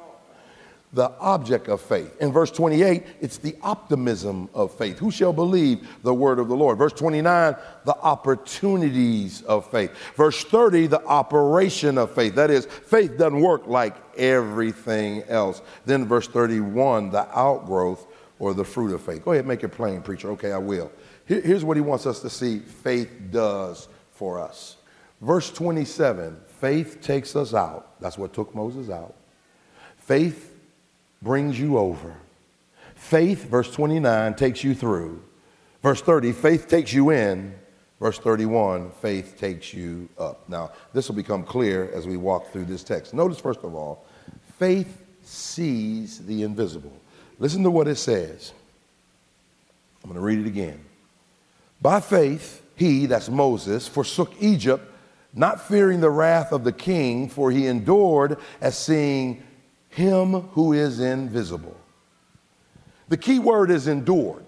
The 0.94 1.12
object 1.20 1.68
of 1.68 1.82
faith. 1.82 2.16
In 2.22 2.32
verse 2.32 2.50
28, 2.52 3.04
it's 3.20 3.38
the 3.38 3.56
optimism 3.62 4.50
of 4.54 4.74
faith. 4.74 4.98
Who 5.00 5.12
shall 5.12 5.34
believe 5.34 5.86
the 6.04 6.14
word 6.14 6.40
of 6.40 6.48
the 6.48 6.56
Lord? 6.56 6.78
Verse 6.78 6.94
29, 6.94 7.56
the 7.84 7.98
opportunities 7.98 9.42
of 9.42 9.70
faith. 9.70 9.92
Verse 10.16 10.42
30, 10.46 10.88
the 10.88 11.06
operation 11.06 11.98
of 11.98 12.16
faith. 12.16 12.36
That 12.36 12.50
is, 12.50 12.66
faith 12.66 13.18
doesn't 13.18 13.42
work 13.42 13.68
like 13.68 13.98
everything 14.18 15.24
else. 15.24 15.62
Then 15.86 16.06
verse 16.06 16.30
31, 16.30 17.10
the 17.10 17.28
outgrowth 17.38 18.08
or 18.44 18.54
the 18.54 18.66
fruit 18.66 18.94
of 18.94 19.02
faith. 19.02 19.24
Go 19.24 19.32
ahead, 19.32 19.48
make 19.48 19.64
it 19.64 19.70
plain, 19.70 20.02
preacher. 20.02 20.30
Okay, 20.32 20.52
I 20.52 20.58
will. 20.58 20.92
Here's 21.26 21.64
what 21.64 21.78
he 21.78 21.82
wants 21.82 22.06
us 22.06 22.20
to 22.20 22.30
see 22.30 22.60
faith 22.60 23.10
does 23.32 23.88
for 24.12 24.38
us. 24.38 24.76
Verse 25.22 25.50
27 25.50 26.36
faith 26.60 27.00
takes 27.02 27.38
us 27.38 27.54
out. 27.54 27.98
That's 28.02 28.18
what 28.18 28.34
took 28.34 28.54
Moses 28.54 28.90
out. 28.90 29.16
Faith 29.98 30.54
brings 31.22 31.58
you 31.58 31.78
over. 31.78 32.18
Faith, 32.96 33.46
verse 33.46 33.72
29, 33.72 34.34
takes 34.34 34.62
you 34.62 34.76
through. 34.76 35.24
Verse 35.82 36.02
30, 36.02 36.34
faith 36.34 36.68
takes 36.68 36.92
you 36.92 37.12
in. 37.12 37.56
Verse 38.02 38.20
31, 38.20 38.92
faith 39.02 39.38
takes 39.40 39.74
you 39.74 40.10
up. 40.20 40.50
Now, 40.50 40.72
this 40.92 41.08
will 41.08 41.16
become 41.16 41.46
clear 41.46 41.90
as 41.94 42.08
we 42.08 42.18
walk 42.18 42.52
through 42.52 42.66
this 42.66 42.84
text. 42.84 43.14
Notice, 43.14 43.40
first 43.40 43.64
of 43.64 43.74
all, 43.74 44.06
faith 44.60 45.02
sees 45.24 46.26
the 46.26 46.44
invisible. 46.44 46.92
Listen 47.40 47.64
to 47.64 47.72
what 47.72 47.88
it 47.88 47.96
says. 47.96 48.54
I'm 50.04 50.10
going 50.10 50.20
to 50.20 50.26
read 50.26 50.40
it 50.40 50.48
again. 50.48 50.80
By 51.82 52.00
faith, 52.00 52.62
he, 52.76 53.06
that's 53.06 53.30
Moses, 53.30 53.88
forsook 53.88 54.34
Egypt, 54.40 54.90
not 55.34 55.68
fearing 55.68 56.00
the 56.00 56.10
wrath 56.10 56.52
of 56.52 56.64
the 56.64 56.72
king, 56.72 57.30
for 57.30 57.52
he 57.52 57.68
endured 57.68 58.38
as 58.62 58.78
seeing 58.78 59.44
him 59.90 60.42
who 60.52 60.74
is 60.74 61.00
invisible. 61.00 61.76
The 63.10 63.18
key 63.18 63.40
word 63.40 63.72
is 63.72 63.88
endured. 63.88 64.46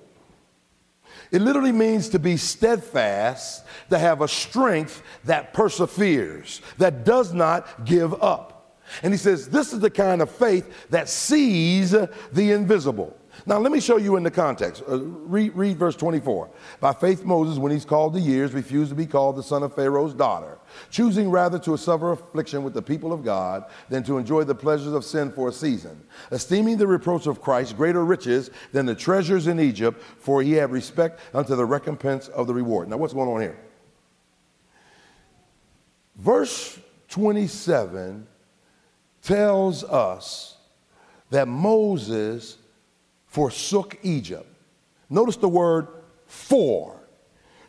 It 1.32 1.42
literally 1.42 1.72
means 1.72 2.10
to 2.10 2.20
be 2.20 2.38
steadfast, 2.38 3.64
to 3.90 3.98
have 3.98 4.22
a 4.22 4.28
strength 4.28 5.02
that 5.26 5.54
perseveres, 5.54 6.62
that 6.78 7.04
does 7.04 7.34
not 7.34 7.86
give 7.86 8.14
up. 8.24 8.55
And 9.04 9.14
he 9.14 9.18
says, 9.18 9.50
This 9.50 9.74
is 9.74 9.80
the 9.80 9.90
kind 9.90 10.22
of 10.22 10.30
faith 10.30 10.90
that 10.90 11.10
sees 11.10 11.92
the 11.92 12.52
invisible. 12.52 13.18
Now, 13.46 13.58
let 13.58 13.72
me 13.72 13.80
show 13.80 13.98
you 13.98 14.16
in 14.16 14.24
the 14.24 14.32
context. 14.32 14.82
Uh, 14.88 15.00
read, 15.00 15.56
read 15.56 15.78
verse 15.78 15.96
24. 15.96 16.50
By 16.80 16.94
faith, 16.94 17.24
Moses, 17.24 17.58
when 17.58 17.72
he's 17.72 17.86
called 17.86 18.14
to 18.14 18.20
years, 18.20 18.54
refused 18.54 18.90
to 18.90 18.96
be 18.96 19.06
called 19.06 19.36
the 19.36 19.44
son 19.44 19.62
of 19.62 19.76
Pharaoh's 19.76 20.14
daughter, 20.14 20.58
choosing 20.90 21.30
rather 21.30 21.60
to 21.60 21.78
suffer 21.78 22.14
affliction 22.14 22.64
with 22.64 22.74
the 22.74 22.82
people 22.82 23.12
of 23.12 23.24
God 23.24 23.66
than 23.90 24.04
to 24.04 24.18
enjoy 24.18 24.46
the 24.46 24.56
pleasures 24.56 24.94
of 24.94 25.04
sin 25.04 25.32
for 25.32 25.50
a 25.50 25.52
season, 25.52 26.02
esteeming 26.32 26.78
the 26.78 26.88
reproach 26.88 27.28
of 27.28 27.42
Christ 27.42 27.76
greater 27.76 28.06
riches 28.06 28.50
than 28.72 28.86
the 28.86 28.96
treasures 28.96 29.48
in 29.48 29.60
Egypt, 29.60 30.02
for 30.18 30.42
he 30.42 30.54
had 30.54 30.72
respect 30.72 31.20
unto 31.34 31.56
the 31.56 31.66
recompense 31.66 32.30
of 32.30 32.48
the 32.48 32.54
reward. 32.54 32.90
Now, 32.90 32.98
what's 32.98 33.14
going 33.14 33.30
on 33.30 33.42
here? 33.42 33.60
Verse 36.16 36.80
27 37.10 38.28
tells 39.26 39.84
us 39.84 40.58
that 41.32 41.48
Moses 41.48 42.58
forsook 43.26 43.98
Egypt. 44.04 44.48
Notice 45.10 45.36
the 45.36 45.50
word 45.50 45.88
for. 46.28 47.02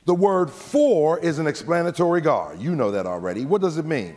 The 0.04 0.14
word 0.14 0.50
for 0.50 1.18
is 1.18 1.38
an 1.38 1.46
explanatory 1.46 2.20
guard. 2.20 2.60
You 2.60 2.76
know 2.76 2.90
that 2.90 3.06
already. 3.06 3.44
What 3.46 3.62
does 3.62 3.78
it 3.78 3.86
mean? 3.86 4.16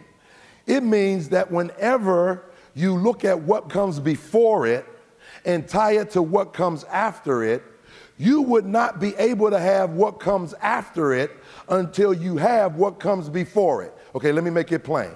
It 0.67 0.83
means 0.83 1.29
that 1.29 1.49
whenever 1.49 2.43
you 2.75 2.95
look 2.95 3.25
at 3.25 3.41
what 3.41 3.69
comes 3.69 3.99
before 3.99 4.67
it 4.67 4.85
and 5.45 5.67
tie 5.67 5.93
it 5.93 6.11
to 6.11 6.21
what 6.21 6.53
comes 6.53 6.83
after 6.83 7.43
it, 7.43 7.63
you 8.17 8.41
would 8.41 8.65
not 8.65 8.99
be 8.99 9.15
able 9.15 9.49
to 9.49 9.59
have 9.59 9.91
what 9.91 10.19
comes 10.19 10.53
after 10.55 11.13
it 11.13 11.31
until 11.69 12.13
you 12.13 12.35
have 12.35 12.75
what 12.75 12.99
comes 12.99 13.29
before 13.29 13.81
it. 13.81 13.93
Okay, 14.13 14.33
let 14.33 14.43
me 14.43 14.49
make 14.49 14.73
it 14.73 14.83
plain. 14.83 15.11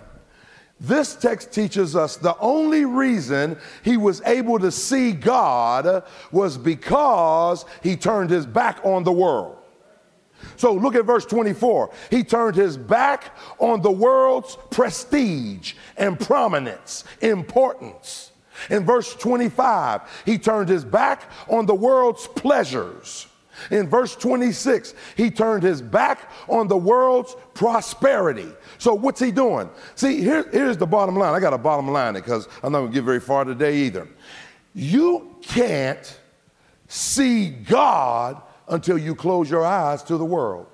This 0.83 1.15
text 1.15 1.53
teaches 1.53 1.95
us 1.95 2.17
the 2.17 2.37
only 2.39 2.83
reason 2.83 3.57
he 3.83 3.95
was 3.95 4.21
able 4.25 4.59
to 4.59 4.69
see 4.69 5.13
God 5.13 6.03
was 6.29 6.57
because 6.57 7.63
he 7.81 7.95
turned 7.95 8.29
his 8.29 8.45
back 8.45 8.81
on 8.83 9.05
the 9.05 9.11
world. 9.11 9.57
So 10.57 10.73
look 10.73 10.95
at 10.95 11.05
verse 11.05 11.25
24. 11.25 11.89
He 12.09 12.21
turned 12.21 12.57
his 12.57 12.75
back 12.75 13.33
on 13.59 13.81
the 13.81 13.91
world's 13.91 14.57
prestige 14.71 15.75
and 15.95 16.19
prominence, 16.19 17.05
importance. 17.21 18.33
In 18.69 18.85
verse 18.85 19.15
25, 19.15 20.01
he 20.25 20.37
turned 20.37 20.67
his 20.67 20.83
back 20.83 21.31
on 21.47 21.65
the 21.65 21.73
world's 21.73 22.27
pleasures. 22.27 23.27
In 23.71 23.87
verse 23.87 24.15
26, 24.15 24.95
he 25.15 25.31
turned 25.31 25.63
his 25.63 25.81
back 25.81 26.29
on 26.49 26.67
the 26.67 26.77
world's 26.77 27.35
prosperity. 27.53 28.49
So, 28.83 28.93
what's 28.93 29.21
he 29.21 29.31
doing? 29.31 29.69
See, 29.95 30.19
here, 30.19 30.45
here's 30.51 30.75
the 30.75 30.85
bottom 30.85 31.15
line. 31.15 31.33
I 31.33 31.39
got 31.39 31.53
a 31.53 31.57
bottom 31.57 31.89
line 31.89 32.15
because 32.15 32.49
I'm 32.61 32.73
not 32.73 32.79
going 32.79 32.91
to 32.91 32.93
get 32.93 33.05
very 33.05 33.21
far 33.21 33.45
today 33.45 33.77
either. 33.77 34.09
You 34.73 35.37
can't 35.41 36.19
see 36.89 37.47
God 37.47 38.41
until 38.67 38.97
you 38.97 39.15
close 39.15 39.49
your 39.49 39.65
eyes 39.65 40.03
to 40.03 40.17
the 40.17 40.25
world. 40.25 40.67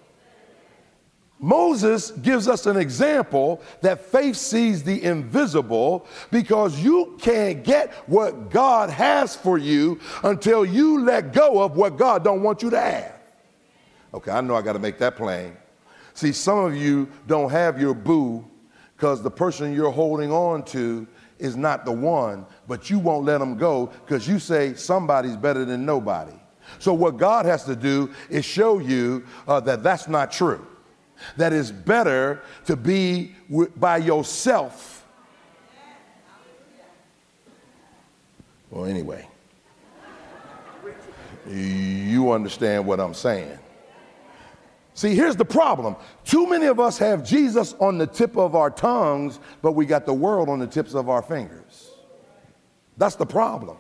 Moses 1.38 2.10
gives 2.10 2.48
us 2.48 2.66
an 2.66 2.78
example 2.78 3.62
that 3.82 4.02
faith 4.02 4.38
sees 4.38 4.82
the 4.82 5.04
invisible 5.04 6.08
because 6.32 6.80
you 6.80 7.16
can't 7.22 7.64
get 7.64 7.94
what 8.08 8.50
God 8.50 8.90
has 8.90 9.36
for 9.36 9.60
you 9.60 10.00
until 10.24 10.66
you 10.66 11.06
let 11.06 11.32
go 11.32 11.62
of 11.62 11.78
what 11.78 11.96
God 11.96 12.24
don't 12.24 12.42
want 12.42 12.64
you 12.64 12.72
to 12.72 12.82
have. 12.82 13.14
Okay, 14.16 14.32
I 14.32 14.42
know 14.42 14.56
I 14.56 14.64
got 14.64 14.74
to 14.74 14.80
make 14.80 14.98
that 14.98 15.16
plain. 15.16 15.56
See, 16.20 16.34
some 16.34 16.60
of 16.60 16.76
you 16.76 17.08
don't 17.28 17.50
have 17.50 17.80
your 17.80 17.94
boo 17.94 18.44
because 18.98 19.24
the 19.24 19.32
person 19.32 19.72
you're 19.72 19.90
holding 19.90 20.34
on 20.34 20.64
to 20.64 21.08
is 21.38 21.56
not 21.56 21.86
the 21.86 21.94
one, 21.94 22.46
but 22.68 22.90
you 22.90 23.00
won't 23.00 23.24
let 23.24 23.38
them 23.38 23.56
go 23.56 23.86
because 24.04 24.28
you 24.28 24.38
say 24.38 24.74
somebody's 24.74 25.38
better 25.38 25.64
than 25.64 25.86
nobody. 25.86 26.34
So, 26.78 26.94
what 26.94 27.16
God 27.16 27.46
has 27.46 27.64
to 27.64 27.74
do 27.74 28.14
is 28.30 28.44
show 28.44 28.80
you 28.80 29.26
uh, 29.48 29.62
that 29.62 29.82
that's 29.82 30.10
not 30.10 30.30
true. 30.30 30.68
That 31.38 31.54
it's 31.54 31.72
better 31.72 32.42
to 32.66 32.76
be 32.76 33.34
w- 33.50 33.72
by 33.78 33.96
yourself. 34.00 35.08
Well, 38.70 38.84
anyway, 38.84 39.26
you 41.50 42.30
understand 42.34 42.86
what 42.86 43.00
I'm 43.00 43.14
saying. 43.14 43.58
See, 45.00 45.16
here's 45.16 45.38
the 45.38 45.46
problem. 45.46 45.96
Too 46.26 46.46
many 46.46 46.66
of 46.66 46.78
us 46.78 46.98
have 46.98 47.24
Jesus 47.24 47.74
on 47.80 47.98
the 47.98 48.06
tip 48.06 48.36
of 48.36 48.54
our 48.54 48.70
tongues, 48.70 49.40
but 49.62 49.72
we 49.72 49.86
got 49.86 50.06
the 50.06 50.14
world 50.14 50.50
on 50.50 50.60
the 50.60 50.68
tips 50.68 50.94
of 50.94 51.08
our 51.08 51.22
fingers. 51.22 51.90
That's 52.98 53.16
the 53.16 53.26
problem. 53.26 53.78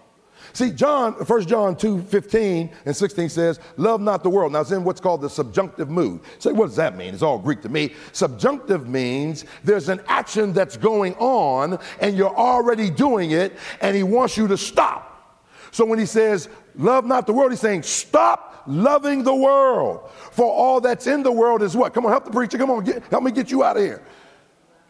See, 0.53 0.71
John, 0.71 1.11
1 1.11 1.41
John 1.45 1.75
2, 1.75 2.03
15 2.03 2.69
and 2.85 2.95
16 2.95 3.27
says, 3.27 3.59
love 3.75 3.99
not 3.99 4.23
the 4.23 4.29
world. 4.29 4.53
Now 4.53 4.61
it's 4.61 4.71
in 4.71 4.85
what's 4.85 5.01
called 5.01 5.19
the 5.19 5.29
subjunctive 5.29 5.89
mood. 5.89 6.21
Say, 6.37 6.53
what 6.53 6.67
does 6.67 6.77
that 6.77 6.95
mean? 6.95 7.13
It's 7.13 7.21
all 7.21 7.37
Greek 7.37 7.61
to 7.63 7.69
me. 7.69 7.93
Subjunctive 8.13 8.87
means 8.87 9.43
there's 9.65 9.89
an 9.89 9.99
action 10.07 10.53
that's 10.53 10.77
going 10.77 11.15
on 11.15 11.79
and 11.99 12.15
you're 12.15 12.33
already 12.33 12.89
doing 12.89 13.31
it 13.31 13.57
and 13.81 13.93
he 13.93 14.03
wants 14.03 14.37
you 14.37 14.47
to 14.47 14.57
stop. 14.57 15.49
So 15.71 15.83
when 15.83 15.99
he 15.99 16.05
says, 16.05 16.47
love 16.75 17.05
not 17.05 17.27
the 17.27 17.33
world, 17.33 17.51
he's 17.51 17.59
saying, 17.59 17.83
stop 17.83 18.48
loving 18.69 19.23
the 19.23 19.33
world. 19.33 20.09
For 20.31 20.45
all 20.45 20.79
that's 20.79 21.07
in 21.07 21.23
the 21.23 21.31
world 21.31 21.61
is 21.63 21.75
what? 21.75 21.93
Come 21.93 22.05
on, 22.05 22.11
help 22.11 22.25
the 22.25 22.31
preacher. 22.31 22.57
Come 22.57 22.69
on, 22.69 22.83
get, 22.83 23.03
help 23.05 23.23
me 23.23 23.31
get 23.31 23.51
you 23.51 23.63
out 23.63 23.77
of 23.77 23.83
here. 23.83 24.03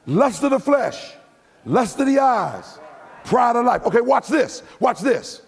Lust 0.06 0.44
of 0.44 0.52
the 0.52 0.60
flesh, 0.60 1.14
lust 1.66 2.00
of 2.00 2.06
the 2.08 2.20
eyes, 2.20 2.80
pride 3.24 3.56
of 3.56 3.66
life. 3.66 3.84
Okay, 3.86 4.02
watch 4.02 4.28
this. 4.28 4.64
Watch 4.80 5.00
this. 5.00 5.42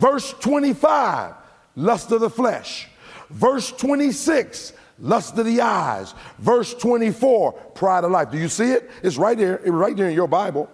Verse 0.00 0.32
25, 0.40 1.34
lust 1.76 2.10
of 2.12 2.20
the 2.20 2.30
flesh. 2.30 2.88
Verse 3.30 3.72
26, 3.72 4.72
lust 4.98 5.38
of 5.38 5.46
the 5.46 5.60
eyes. 5.60 6.14
Verse 6.38 6.74
24, 6.74 7.52
pride 7.52 8.04
of 8.04 8.10
life. 8.10 8.30
Do 8.30 8.38
you 8.38 8.48
see 8.48 8.72
it? 8.72 8.90
It's 9.02 9.16
right 9.16 9.38
there, 9.38 9.56
it's 9.56 9.68
right 9.68 9.96
there 9.96 10.08
in 10.08 10.14
your 10.14 10.28
Bible. 10.28 10.70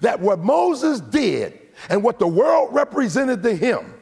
That 0.00 0.20
what 0.20 0.40
Moses 0.40 1.00
did 1.00 1.58
and 1.88 2.02
what 2.02 2.18
the 2.18 2.26
world 2.26 2.74
represented 2.74 3.42
to 3.42 3.54
him 3.54 3.94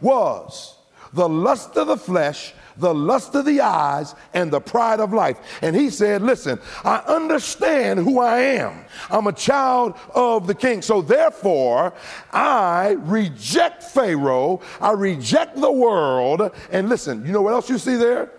was 0.00 0.73
the 1.14 1.28
lust 1.28 1.76
of 1.76 1.86
the 1.86 1.96
flesh 1.96 2.52
the 2.76 2.94
lust 2.94 3.34
of 3.34 3.44
the 3.44 3.60
eyes, 3.60 4.14
and 4.32 4.50
the 4.50 4.60
pride 4.60 5.00
of 5.00 5.12
life. 5.12 5.38
And 5.62 5.74
he 5.76 5.90
said, 5.90 6.22
Listen, 6.22 6.58
I 6.84 6.98
understand 7.06 8.00
who 8.00 8.20
I 8.20 8.38
am. 8.38 8.84
I'm 9.10 9.26
a 9.26 9.32
child 9.32 9.94
of 10.14 10.46
the 10.46 10.54
king. 10.54 10.82
So 10.82 11.02
therefore, 11.02 11.94
I 12.32 12.96
reject 13.00 13.82
Pharaoh, 13.82 14.60
I 14.80 14.92
reject 14.92 15.56
the 15.56 15.72
world. 15.72 16.50
And 16.70 16.88
listen, 16.88 17.24
you 17.24 17.32
know 17.32 17.42
what 17.42 17.54
else 17.54 17.68
you 17.68 17.78
see 17.78 17.96
there? 17.96 18.32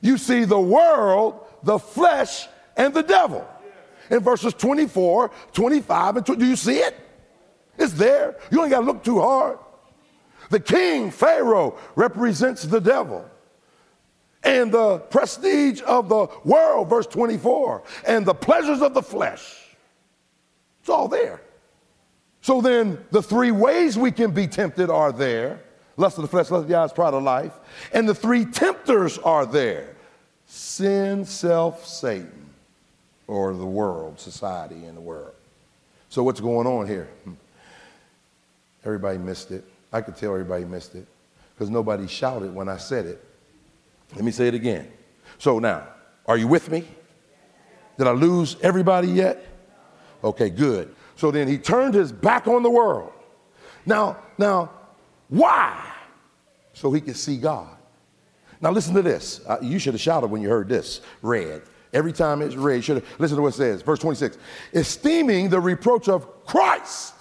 You 0.00 0.16
see 0.16 0.44
the 0.44 0.60
world, 0.60 1.46
the 1.62 1.78
flesh, 1.78 2.48
and 2.76 2.94
the 2.94 3.02
devil. 3.02 3.46
In 4.10 4.20
verses 4.20 4.54
24, 4.54 5.30
25, 5.52 6.16
and 6.16 6.26
20, 6.26 6.40
do 6.40 6.46
you 6.46 6.56
see 6.56 6.78
it? 6.78 6.96
It's 7.78 7.92
there. 7.92 8.36
You 8.50 8.62
ain't 8.62 8.70
got 8.70 8.80
to 8.80 8.86
look 8.86 9.04
too 9.04 9.20
hard. 9.20 9.58
The 10.50 10.60
king, 10.60 11.10
Pharaoh, 11.10 11.78
represents 11.94 12.62
the 12.62 12.80
devil 12.80 13.24
and 14.42 14.72
the 14.72 14.98
prestige 14.98 15.80
of 15.82 16.08
the 16.08 16.26
world, 16.44 16.88
verse 16.88 17.06
24, 17.06 17.82
and 18.06 18.26
the 18.26 18.34
pleasures 18.34 18.82
of 18.82 18.94
the 18.94 19.02
flesh. 19.02 19.56
It's 20.80 20.88
all 20.88 21.08
there. 21.08 21.40
So 22.42 22.60
then, 22.60 23.04
the 23.10 23.22
three 23.22 23.50
ways 23.50 23.98
we 23.98 24.10
can 24.10 24.32
be 24.32 24.46
tempted 24.46 24.90
are 24.90 25.12
there 25.12 25.60
lust 25.96 26.16
of 26.16 26.22
the 26.22 26.28
flesh, 26.28 26.50
lust 26.50 26.62
of 26.62 26.68
the 26.68 26.74
eyes, 26.74 26.92
pride 26.92 27.14
of 27.14 27.22
life. 27.22 27.52
And 27.92 28.08
the 28.08 28.14
three 28.14 28.44
tempters 28.44 29.18
are 29.18 29.44
there 29.46 29.94
sin, 30.46 31.24
self, 31.24 31.86
Satan, 31.86 32.50
or 33.26 33.54
the 33.54 33.66
world, 33.66 34.18
society, 34.18 34.86
and 34.86 34.96
the 34.96 35.00
world. 35.00 35.34
So, 36.08 36.24
what's 36.24 36.40
going 36.40 36.66
on 36.66 36.86
here? 36.86 37.08
Hmm. 37.24 37.34
Everybody 38.84 39.18
missed 39.18 39.50
it. 39.50 39.64
I 39.92 40.00
could 40.00 40.16
tell 40.16 40.32
everybody 40.32 40.64
missed 40.64 40.94
it 40.94 41.06
because 41.54 41.70
nobody 41.70 42.06
shouted 42.06 42.54
when 42.54 42.68
I 42.68 42.76
said 42.76 43.06
it. 43.06 43.24
Let 44.14 44.24
me 44.24 44.30
say 44.30 44.48
it 44.48 44.54
again. 44.54 44.90
So 45.38 45.58
now, 45.58 45.86
are 46.26 46.36
you 46.36 46.48
with 46.48 46.70
me? 46.70 46.84
Did 47.98 48.06
I 48.06 48.12
lose 48.12 48.56
everybody 48.62 49.08
yet? 49.08 49.46
Okay, 50.22 50.50
good. 50.50 50.94
So 51.16 51.30
then 51.30 51.48
he 51.48 51.58
turned 51.58 51.94
his 51.94 52.12
back 52.12 52.46
on 52.46 52.62
the 52.62 52.70
world. 52.70 53.12
Now, 53.84 54.16
now, 54.38 54.70
why? 55.28 55.92
So 56.72 56.92
he 56.92 57.00
could 57.00 57.16
see 57.16 57.36
God. 57.36 57.76
Now 58.60 58.70
listen 58.70 58.94
to 58.94 59.02
this. 59.02 59.40
Uh, 59.46 59.58
you 59.62 59.78
should 59.78 59.94
have 59.94 60.00
shouted 60.00 60.28
when 60.28 60.42
you 60.42 60.48
heard 60.48 60.68
this 60.68 61.00
read. 61.22 61.62
Every 61.92 62.12
time 62.12 62.40
it's 62.42 62.54
read, 62.54 62.84
should 62.84 62.96
have 62.96 63.06
listen 63.18 63.36
to 63.36 63.42
what 63.42 63.54
it 63.54 63.56
says. 63.56 63.82
Verse 63.82 63.98
26. 63.98 64.38
Esteeming 64.72 65.48
the 65.48 65.60
reproach 65.60 66.08
of 66.08 66.44
Christ 66.46 67.14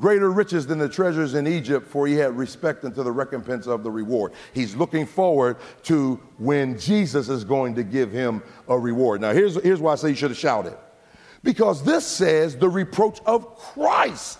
greater 0.00 0.30
riches 0.30 0.66
than 0.66 0.78
the 0.78 0.88
treasures 0.88 1.34
in 1.34 1.46
Egypt, 1.46 1.86
for 1.86 2.06
he 2.06 2.14
had 2.14 2.36
respect 2.36 2.84
unto 2.84 3.02
the 3.02 3.12
recompense 3.12 3.66
of 3.66 3.84
the 3.84 3.90
reward. 3.90 4.32
He's 4.54 4.74
looking 4.74 5.06
forward 5.06 5.56
to 5.84 6.18
when 6.38 6.78
Jesus 6.78 7.28
is 7.28 7.44
going 7.44 7.74
to 7.74 7.82
give 7.82 8.10
him 8.10 8.42
a 8.68 8.78
reward. 8.78 9.20
Now, 9.20 9.32
here's, 9.32 9.62
here's 9.62 9.80
why 9.80 9.92
I 9.92 9.94
say 9.96 10.08
you 10.08 10.14
should 10.14 10.30
have 10.30 10.38
shouted. 10.38 10.76
Because 11.42 11.82
this 11.82 12.06
says 12.06 12.56
the 12.56 12.68
reproach 12.68 13.20
of 13.26 13.56
Christ. 13.56 14.38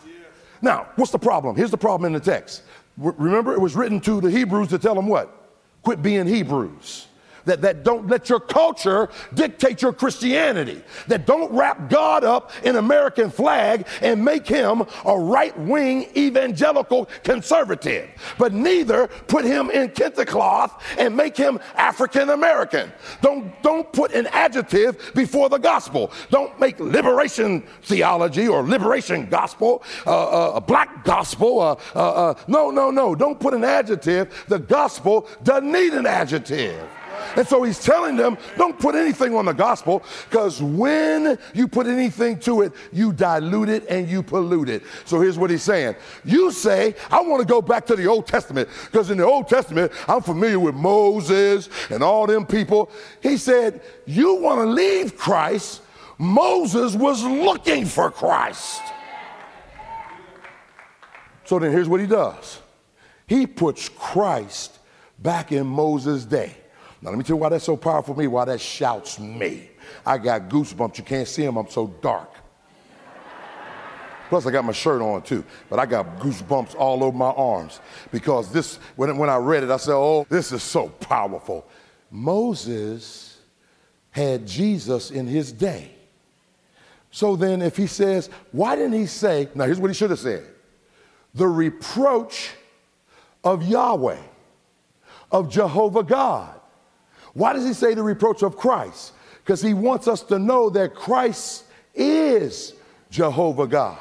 Now, 0.63 0.89
what's 0.97 1.13
the 1.13 1.19
problem? 1.19 1.57
Here's 1.57 1.71
the 1.71 1.79
problem 1.79 2.07
in 2.07 2.13
the 2.13 2.25
text. 2.25 2.63
Remember, 2.97 3.55
it 3.55 3.61
was 3.61 3.77
written 3.77 4.01
to 4.03 4.21
the 4.21 4.31
Hebrews 4.31 4.69
to 4.69 4.79
tell 4.79 4.95
them 4.95 5.07
what? 5.07 5.37
Quit 5.83 6.03
being 6.03 6.27
Hebrews 6.27 7.07
that, 7.45 7.61
that 7.63 7.85
don't 7.85 8.09
let 8.09 8.29
your 8.29 8.41
culture 8.41 9.09
dictate 9.35 9.83
your 9.83 9.93
Christianity, 9.93 10.83
that 11.09 11.27
don't 11.27 11.53
wrap 11.53 11.89
God 11.89 12.25
up 12.25 12.53
in 12.65 12.77
American 12.77 13.31
flag 13.31 13.87
and 14.03 14.25
make 14.25 14.47
him 14.47 14.83
a 15.05 15.19
right 15.19 15.59
wing 15.59 16.07
evangelical 16.17 17.09
conservative, 17.23 18.09
but 18.39 18.53
neither 18.53 19.09
put 19.29 19.45
him 19.45 19.71
in 19.71 19.89
kente 19.89 20.27
cloth 20.27 20.83
and 20.99 21.17
make 21.17 21.37
him 21.37 21.59
African 21.75 22.31
American. 22.31 22.93
Don't, 23.21 23.61
don't 23.63 23.91
put 23.93 24.13
an 24.13 24.27
adjective 24.29 25.13
before 25.15 25.49
the 25.49 25.59
gospel. 25.59 26.11
Don't 26.31 26.59
make 26.59 26.79
liberation 26.81 27.63
theology 27.83 28.49
or 28.49 28.63
liberation 28.63 29.29
gospel 29.29 29.83
uh, 30.07 30.11
uh, 30.11 30.53
a 30.57 30.61
black 30.61 31.05
gospel. 31.05 31.61
Uh, 31.61 31.77
uh, 31.95 32.31
uh 32.31 32.35
no, 32.49 32.71
no, 32.71 32.91
no. 32.91 33.15
Don't 33.15 33.39
put 33.39 33.55
an 33.55 33.65
adjective. 33.65 34.45
The 34.49 34.59
gospel 34.59 35.29
doesn't 35.43 35.71
need 35.71 35.93
an 35.95 36.07
adjective. 36.07 36.89
And 37.37 37.47
so 37.47 37.63
he's 37.63 37.83
telling 37.83 38.17
them, 38.17 38.37
don't 38.57 38.79
put 38.79 38.95
anything 38.95 39.35
on 39.35 39.45
the 39.45 39.53
gospel 39.53 40.03
because 40.29 40.63
when 40.63 41.39
you 41.55 41.69
put 41.69 41.87
anything 41.87 42.39
to 42.41 42.63
it, 42.63 42.73
you 42.93 43.13
dilute 43.13 43.69
it 43.69 43.87
and 43.89 44.09
you 44.09 44.23
pollute 44.23 44.69
it. 44.69 44.83
So 45.05 45.21
here's 45.21 45.39
what 45.39 45.51
he's 45.51 45.63
saying. 45.63 45.97
You 46.25 46.51
say, 46.51 46.95
I 47.11 47.21
want 47.21 47.41
to 47.41 47.47
go 47.47 47.63
back 47.63 47.87
to 47.87 47.97
the 47.97 48.07
Old 48.07 48.27
Testament 48.27 48.69
because 48.87 49.11
in 49.11 49.19
the 49.19 49.27
Old 49.27 49.49
Testament, 49.49 49.93
I'm 50.09 50.23
familiar 50.23 50.59
with 50.59 50.75
Moses 50.75 51.69
and 51.91 52.03
all 52.03 52.27
them 52.27 52.47
people. 52.47 52.91
He 53.23 53.37
said, 53.37 53.83
You 54.07 54.35
want 54.37 54.61
to 54.61 54.67
leave 54.67 55.17
Christ. 55.17 55.83
Moses 56.19 56.95
was 56.95 57.25
looking 57.25 57.87
for 57.87 58.11
Christ. 58.11 58.83
So 61.45 61.59
then 61.59 61.73
here's 61.73 61.89
what 61.89 62.01
he 62.01 62.07
does 62.07 62.61
he 63.27 63.47
puts 63.47 63.89
Christ 63.89 64.79
back 65.19 65.53
in 65.53 65.67
Moses' 65.67 66.25
day. 66.25 66.57
Now, 67.03 67.11
let 67.11 67.19
me 67.19 67.25
tell 67.25 67.37
you 67.37 67.41
why 67.41 67.49
that's 67.49 67.65
so 67.65 67.77
powerful 67.77 68.15
for 68.15 68.21
me, 68.21 68.27
why 68.27 68.45
that 68.45 68.61
shouts 68.61 69.19
me. 69.19 69.71
I 70.05 70.19
got 70.19 70.49
goosebumps. 70.49 70.99
You 70.99 71.05
can't 71.05 71.27
see 71.27 71.43
them, 71.43 71.57
I'm 71.57 71.69
so 71.69 71.87
dark. 72.03 72.31
Plus, 74.29 74.47
I 74.47 74.53
got 74.53 74.65
my 74.65 74.73
shirt 74.73 75.03
on 75.03 75.23
too, 75.23 75.45
but 75.69 75.81
I 75.81 75.87
got 75.87 76.21
goosebumps 76.21 76.77
all 76.77 77.03
over 77.03 77.17
my 77.17 77.31
arms 77.31 77.81
because 78.13 78.53
this, 78.53 78.77
when, 78.95 79.17
when 79.19 79.29
I 79.29 79.37
read 79.37 79.65
it, 79.65 79.71
I 79.71 79.77
said, 79.77 79.95
Oh, 79.95 80.25
this 80.29 80.53
is 80.53 80.63
so 80.63 80.89
powerful. 80.89 81.67
Moses 82.13 83.39
had 84.11 84.47
Jesus 84.47 85.11
in 85.11 85.27
his 85.27 85.51
day. 85.51 85.91
So 87.11 87.35
then, 87.35 87.61
if 87.61 87.77
he 87.77 87.89
says, 87.89 88.31
Why 88.53 88.77
didn't 88.77 88.93
he 88.93 89.07
say, 89.07 89.49
now 89.55 89.65
here's 89.65 89.81
what 89.81 89.91
he 89.91 89.95
should 89.95 90.11
have 90.11 90.21
said 90.21 90.45
the 91.35 91.49
reproach 91.49 92.53
of 93.43 93.65
Yahweh, 93.65 94.23
of 95.33 95.51
Jehovah 95.51 96.03
God. 96.03 96.60
Why 97.35 97.53
does 97.53 97.67
he 97.67 97.73
say 97.73 97.95
the 97.95 98.03
reproach 98.03 98.43
of 98.43 98.57
Christ? 98.57 99.13
because 99.51 99.63
he 99.63 99.75
wants 99.75 100.07
us 100.07 100.23
to 100.23 100.39
know 100.39 100.71
that 100.71 100.95
Christ 100.95 101.65
is 101.93 102.75
Jehovah 103.11 103.67
God. 103.67 103.99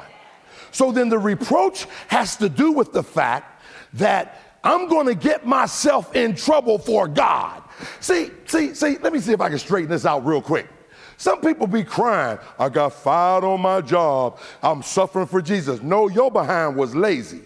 So 0.70 0.92
then 0.92 1.08
the 1.08 1.18
reproach 1.18 1.86
has 2.06 2.36
to 2.36 2.48
do 2.48 2.70
with 2.70 2.92
the 2.92 3.02
fact 3.02 3.62
that 3.94 4.40
I'm 4.62 4.88
going 4.88 5.06
to 5.06 5.14
get 5.16 5.44
myself 5.44 6.14
in 6.14 6.36
trouble 6.36 6.78
for 6.78 7.08
God. 7.08 7.62
See, 7.98 8.30
see, 8.46 8.74
see, 8.74 8.98
let 8.98 9.12
me 9.12 9.18
see 9.18 9.32
if 9.32 9.40
I 9.40 9.48
can 9.48 9.58
straighten 9.58 9.90
this 9.90 10.06
out 10.06 10.24
real 10.24 10.40
quick. 10.40 10.68
Some 11.16 11.40
people 11.40 11.66
be 11.66 11.82
crying, 11.82 12.38
I 12.56 12.68
got 12.68 12.92
fired 12.92 13.42
on 13.42 13.60
my 13.60 13.80
job. 13.80 14.38
I'm 14.62 14.82
suffering 14.82 15.26
for 15.26 15.42
Jesus. 15.42 15.82
No, 15.82 16.08
your 16.08 16.30
behind 16.30 16.76
was 16.76 16.94
lazy. 16.94 17.42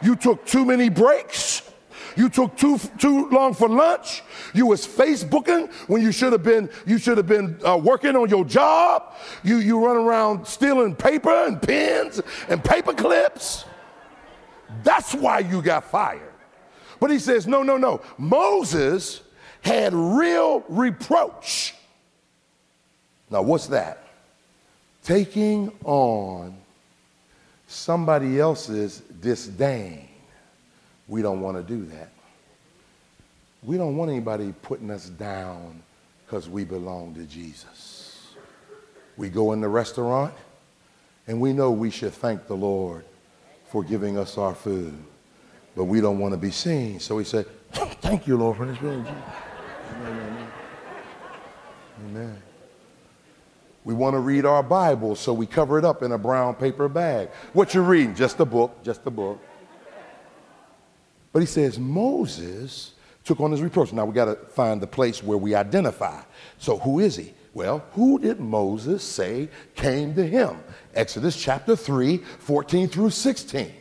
You 0.00 0.16
took 0.16 0.46
too 0.46 0.64
many 0.64 0.88
breaks. 0.88 1.69
You 2.16 2.28
took 2.28 2.56
too 2.56 2.78
too 2.98 3.28
long 3.30 3.54
for 3.54 3.68
lunch. 3.68 4.22
You 4.54 4.66
was 4.66 4.86
Facebooking 4.86 5.70
when 5.88 6.02
you 6.02 6.12
should 6.12 6.32
have 6.32 6.42
been 6.42 6.70
you 6.86 6.98
should 6.98 7.16
have 7.16 7.26
been 7.26 7.58
uh, 7.64 7.76
working 7.76 8.16
on 8.16 8.28
your 8.28 8.44
job. 8.44 9.14
You 9.42 9.56
you 9.58 9.84
run 9.84 9.96
around 9.96 10.46
stealing 10.46 10.94
paper 10.94 11.46
and 11.46 11.60
pens 11.60 12.20
and 12.48 12.62
paper 12.62 12.92
clips. 12.92 13.64
That's 14.82 15.14
why 15.14 15.40
you 15.40 15.62
got 15.62 15.84
fired. 15.84 16.32
But 17.00 17.10
he 17.10 17.18
says, 17.18 17.46
no, 17.46 17.62
no, 17.62 17.78
no. 17.78 18.02
Moses 18.18 19.22
had 19.62 19.94
real 19.94 20.62
reproach. 20.68 21.74
Now, 23.30 23.42
what's 23.42 23.68
that? 23.68 24.04
Taking 25.02 25.72
on 25.84 26.56
somebody 27.66 28.38
else's 28.38 29.00
disdain. 29.20 30.09
We 31.10 31.22
don't 31.22 31.40
want 31.40 31.56
to 31.56 31.62
do 31.64 31.84
that. 31.86 32.08
We 33.64 33.76
don't 33.76 33.96
want 33.96 34.12
anybody 34.12 34.54
putting 34.62 34.90
us 34.92 35.08
down 35.08 35.82
because 36.24 36.48
we 36.48 36.64
belong 36.64 37.14
to 37.16 37.24
Jesus. 37.24 38.28
We 39.16 39.28
go 39.28 39.50
in 39.52 39.60
the 39.60 39.68
restaurant 39.68 40.32
and 41.26 41.40
we 41.40 41.52
know 41.52 41.72
we 41.72 41.90
should 41.90 42.14
thank 42.14 42.46
the 42.46 42.54
Lord 42.54 43.04
for 43.66 43.82
giving 43.82 44.18
us 44.18 44.38
our 44.38 44.54
food, 44.54 44.94
but 45.74 45.84
we 45.84 46.00
don't 46.00 46.20
want 46.20 46.32
to 46.32 46.38
be 46.38 46.52
seen. 46.52 47.00
So 47.00 47.16
we 47.16 47.24
say, 47.24 47.44
Thank 47.72 48.28
you, 48.28 48.36
Lord, 48.36 48.56
for 48.56 48.66
this 48.66 48.78
food. 48.78 49.04
Amen. 49.96 50.48
Amen. 52.06 52.42
We 53.84 53.94
want 53.94 54.14
to 54.14 54.20
read 54.20 54.46
our 54.46 54.62
Bible, 54.62 55.16
so 55.16 55.32
we 55.32 55.46
cover 55.46 55.76
it 55.76 55.84
up 55.84 56.04
in 56.04 56.12
a 56.12 56.18
brown 56.18 56.54
paper 56.54 56.88
bag. 56.88 57.30
What 57.52 57.74
you 57.74 57.82
reading? 57.82 58.14
Just 58.14 58.38
a 58.38 58.44
book, 58.44 58.82
just 58.84 59.00
a 59.06 59.10
book. 59.10 59.40
But 61.32 61.40
he 61.40 61.46
says 61.46 61.78
Moses 61.78 62.92
took 63.24 63.40
on 63.40 63.50
his 63.50 63.62
reproach. 63.62 63.92
Now 63.92 64.04
we 64.04 64.14
got 64.14 64.24
to 64.26 64.34
find 64.34 64.80
the 64.80 64.86
place 64.86 65.22
where 65.22 65.38
we 65.38 65.54
identify. 65.54 66.22
So 66.58 66.78
who 66.78 66.98
is 66.98 67.16
he? 67.16 67.34
Well, 67.52 67.84
who 67.92 68.18
did 68.18 68.40
Moses 68.40 69.02
say 69.02 69.48
came 69.74 70.14
to 70.14 70.26
him? 70.26 70.56
Exodus 70.94 71.40
chapter 71.40 71.74
3, 71.74 72.18
14 72.18 72.88
through 72.88 73.10
16. 73.10 73.72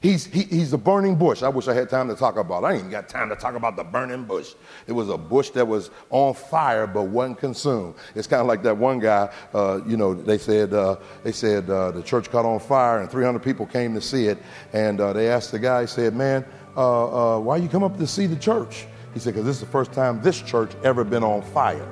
He's, 0.00 0.26
he, 0.26 0.42
he's 0.42 0.72
a 0.74 0.78
burning 0.78 1.16
bush. 1.16 1.42
I 1.42 1.48
wish 1.48 1.68
I 1.68 1.74
had 1.74 1.88
time 1.88 2.08
to 2.08 2.14
talk 2.14 2.36
about 2.36 2.62
it. 2.62 2.66
I 2.66 2.72
ain't 2.72 2.80
even 2.80 2.90
got 2.90 3.08
time 3.08 3.30
to 3.30 3.36
talk 3.36 3.54
about 3.54 3.76
the 3.76 3.84
burning 3.84 4.24
bush. 4.24 4.54
It 4.86 4.92
was 4.92 5.08
a 5.08 5.16
bush 5.16 5.50
that 5.50 5.66
was 5.66 5.90
on 6.10 6.34
fire 6.34 6.86
but 6.86 7.04
wasn't 7.04 7.38
consumed. 7.38 7.94
It's 8.14 8.26
kind 8.26 8.42
of 8.42 8.46
like 8.46 8.62
that 8.64 8.76
one 8.76 8.98
guy, 8.98 9.32
uh, 9.54 9.80
you 9.86 9.96
know, 9.96 10.12
they 10.12 10.36
said, 10.36 10.74
uh, 10.74 10.96
they 11.24 11.32
said 11.32 11.68
uh, 11.70 11.92
the 11.92 12.02
church 12.02 12.30
caught 12.30 12.44
on 12.44 12.60
fire 12.60 13.00
and 13.00 13.10
300 13.10 13.42
people 13.42 13.66
came 13.66 13.94
to 13.94 14.00
see 14.00 14.26
it. 14.26 14.38
And 14.74 15.00
uh, 15.00 15.14
they 15.14 15.28
asked 15.28 15.50
the 15.50 15.58
guy, 15.58 15.80
he 15.80 15.86
said, 15.86 16.14
man, 16.14 16.44
uh, 16.76 17.36
uh, 17.36 17.40
why 17.40 17.56
you 17.56 17.68
come 17.68 17.82
up 17.82 17.96
to 17.98 18.06
see 18.06 18.26
the 18.26 18.36
church? 18.36 18.86
He 19.14 19.20
said, 19.20 19.34
because 19.34 19.46
this 19.46 19.56
is 19.56 19.60
the 19.60 19.66
first 19.66 19.92
time 19.92 20.20
this 20.20 20.42
church 20.42 20.72
ever 20.84 21.02
been 21.02 21.24
on 21.24 21.42
fire. 21.42 21.88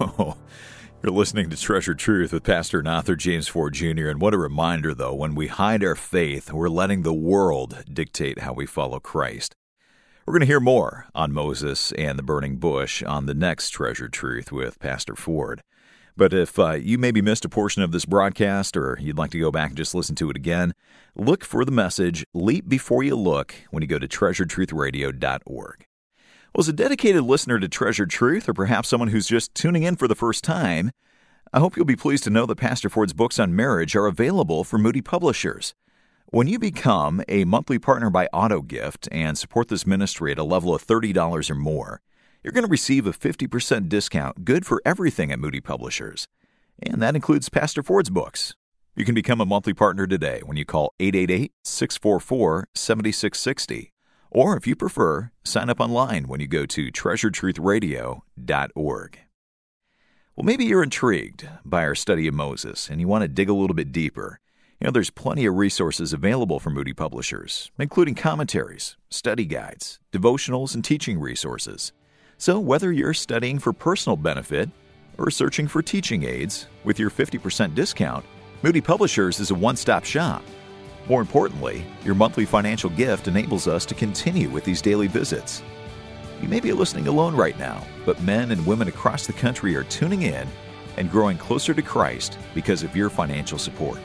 Oh, 0.00 0.36
you're 1.02 1.12
listening 1.12 1.50
to 1.50 1.56
Treasured 1.56 1.98
Truth 1.98 2.32
with 2.32 2.44
Pastor 2.44 2.78
and 2.78 2.88
author 2.88 3.16
James 3.16 3.48
Ford 3.48 3.74
Jr. 3.74 4.08
And 4.08 4.20
what 4.20 4.32
a 4.32 4.38
reminder, 4.38 4.94
though, 4.94 5.14
when 5.14 5.34
we 5.34 5.48
hide 5.48 5.84
our 5.84 5.94
faith, 5.94 6.52
we're 6.52 6.68
letting 6.68 7.02
the 7.02 7.12
world 7.12 7.84
dictate 7.92 8.40
how 8.40 8.52
we 8.52 8.64
follow 8.64 9.00
Christ. 9.00 9.54
We're 10.24 10.32
going 10.32 10.40
to 10.40 10.46
hear 10.46 10.60
more 10.60 11.06
on 11.14 11.32
Moses 11.32 11.92
and 11.92 12.18
the 12.18 12.22
burning 12.22 12.56
bush 12.56 13.02
on 13.02 13.26
the 13.26 13.34
next 13.34 13.70
Treasured 13.70 14.12
Truth 14.12 14.52
with 14.52 14.78
Pastor 14.78 15.16
Ford. 15.16 15.62
But 16.18 16.34
if 16.34 16.58
uh, 16.58 16.72
you 16.72 16.98
maybe 16.98 17.22
missed 17.22 17.44
a 17.44 17.48
portion 17.48 17.80
of 17.80 17.92
this 17.92 18.04
broadcast 18.04 18.76
or 18.76 18.98
you'd 19.00 19.16
like 19.16 19.30
to 19.30 19.38
go 19.38 19.52
back 19.52 19.68
and 19.68 19.76
just 19.76 19.94
listen 19.94 20.16
to 20.16 20.28
it 20.30 20.36
again, 20.36 20.74
look 21.14 21.44
for 21.44 21.64
the 21.64 21.70
message 21.70 22.24
Leap 22.34 22.68
Before 22.68 23.04
You 23.04 23.14
Look 23.14 23.54
when 23.70 23.84
you 23.84 23.86
go 23.86 24.00
to 24.00 24.08
treasuretruthradio.org. 24.08 25.86
Well, 26.52 26.60
as 26.60 26.68
a 26.68 26.72
dedicated 26.72 27.22
listener 27.22 27.60
to 27.60 27.68
Treasured 27.68 28.10
Truth, 28.10 28.48
or 28.48 28.52
perhaps 28.52 28.88
someone 28.88 29.10
who's 29.10 29.28
just 29.28 29.54
tuning 29.54 29.84
in 29.84 29.94
for 29.94 30.08
the 30.08 30.16
first 30.16 30.42
time, 30.42 30.90
I 31.52 31.60
hope 31.60 31.76
you'll 31.76 31.86
be 31.86 31.94
pleased 31.94 32.24
to 32.24 32.30
know 32.30 32.46
that 32.46 32.56
Pastor 32.56 32.88
Ford's 32.88 33.12
books 33.12 33.38
on 33.38 33.54
marriage 33.54 33.94
are 33.94 34.06
available 34.06 34.64
from 34.64 34.82
Moody 34.82 35.02
Publishers. 35.02 35.72
When 36.30 36.48
you 36.48 36.58
become 36.58 37.22
a 37.28 37.44
monthly 37.44 37.78
partner 37.78 38.10
by 38.10 38.28
AutoGift 38.34 39.06
and 39.12 39.38
support 39.38 39.68
this 39.68 39.86
ministry 39.86 40.32
at 40.32 40.38
a 40.38 40.44
level 40.44 40.74
of 40.74 40.84
$30 40.84 41.48
or 41.48 41.54
more, 41.54 42.00
you're 42.42 42.52
going 42.52 42.64
to 42.64 42.70
receive 42.70 43.06
a 43.06 43.12
50% 43.12 43.88
discount 43.88 44.44
good 44.44 44.66
for 44.66 44.82
everything 44.84 45.32
at 45.32 45.38
Moody 45.38 45.60
Publishers. 45.60 46.26
And 46.80 47.02
that 47.02 47.14
includes 47.14 47.48
Pastor 47.48 47.82
Ford's 47.82 48.10
books. 48.10 48.54
You 48.94 49.04
can 49.04 49.14
become 49.14 49.40
a 49.40 49.46
monthly 49.46 49.74
partner 49.74 50.06
today 50.06 50.40
when 50.44 50.56
you 50.56 50.64
call 50.64 50.94
888 50.98 51.52
644 51.62 52.68
7660. 52.74 53.92
Or 54.30 54.56
if 54.56 54.66
you 54.66 54.76
prefer, 54.76 55.30
sign 55.44 55.70
up 55.70 55.80
online 55.80 56.28
when 56.28 56.40
you 56.40 56.46
go 56.46 56.66
to 56.66 56.90
treasuretruthradio.org. 56.90 59.18
Well, 60.36 60.44
maybe 60.44 60.66
you're 60.66 60.84
intrigued 60.84 61.48
by 61.64 61.84
our 61.84 61.94
study 61.94 62.28
of 62.28 62.34
Moses 62.34 62.88
and 62.88 63.00
you 63.00 63.08
want 63.08 63.22
to 63.22 63.28
dig 63.28 63.48
a 63.48 63.54
little 63.54 63.74
bit 63.74 63.90
deeper. 63.90 64.38
You 64.80 64.84
know, 64.84 64.92
there's 64.92 65.10
plenty 65.10 65.46
of 65.46 65.56
resources 65.56 66.12
available 66.12 66.60
from 66.60 66.74
Moody 66.74 66.92
Publishers, 66.92 67.72
including 67.78 68.14
commentaries, 68.14 68.96
study 69.10 69.44
guides, 69.44 69.98
devotionals, 70.12 70.76
and 70.76 70.84
teaching 70.84 71.18
resources. 71.18 71.92
So, 72.40 72.60
whether 72.60 72.92
you're 72.92 73.14
studying 73.14 73.58
for 73.58 73.72
personal 73.72 74.16
benefit 74.16 74.70
or 75.18 75.28
searching 75.28 75.66
for 75.66 75.82
teaching 75.82 76.22
aids, 76.22 76.68
with 76.84 76.96
your 76.96 77.10
50% 77.10 77.74
discount, 77.74 78.24
Moody 78.62 78.80
Publishers 78.80 79.40
is 79.40 79.50
a 79.50 79.56
one 79.56 79.74
stop 79.74 80.04
shop. 80.04 80.44
More 81.08 81.20
importantly, 81.20 81.84
your 82.04 82.14
monthly 82.14 82.44
financial 82.44 82.90
gift 82.90 83.26
enables 83.26 83.66
us 83.66 83.84
to 83.86 83.94
continue 83.94 84.48
with 84.50 84.64
these 84.64 84.80
daily 84.80 85.08
visits. 85.08 85.64
You 86.40 86.46
may 86.46 86.60
be 86.60 86.72
listening 86.72 87.08
alone 87.08 87.34
right 87.34 87.58
now, 87.58 87.84
but 88.06 88.22
men 88.22 88.52
and 88.52 88.64
women 88.64 88.86
across 88.86 89.26
the 89.26 89.32
country 89.32 89.74
are 89.74 89.82
tuning 89.82 90.22
in 90.22 90.46
and 90.96 91.10
growing 91.10 91.38
closer 91.38 91.74
to 91.74 91.82
Christ 91.82 92.38
because 92.54 92.84
of 92.84 92.94
your 92.94 93.10
financial 93.10 93.58
support. 93.58 93.98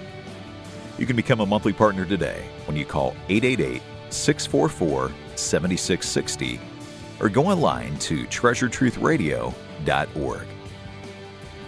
You 0.97 1.05
can 1.05 1.15
become 1.15 1.41
a 1.41 1.45
monthly 1.45 1.73
partner 1.73 2.03
today 2.03 2.49
when 2.65 2.77
you 2.77 2.85
call 2.85 3.15
888 3.29 3.83
644 4.09 5.11
7660 5.35 6.72
or 7.19 7.29
go 7.29 7.47
online 7.47 7.97
to 7.99 8.25
treasuretruthradio.org. 8.25 10.47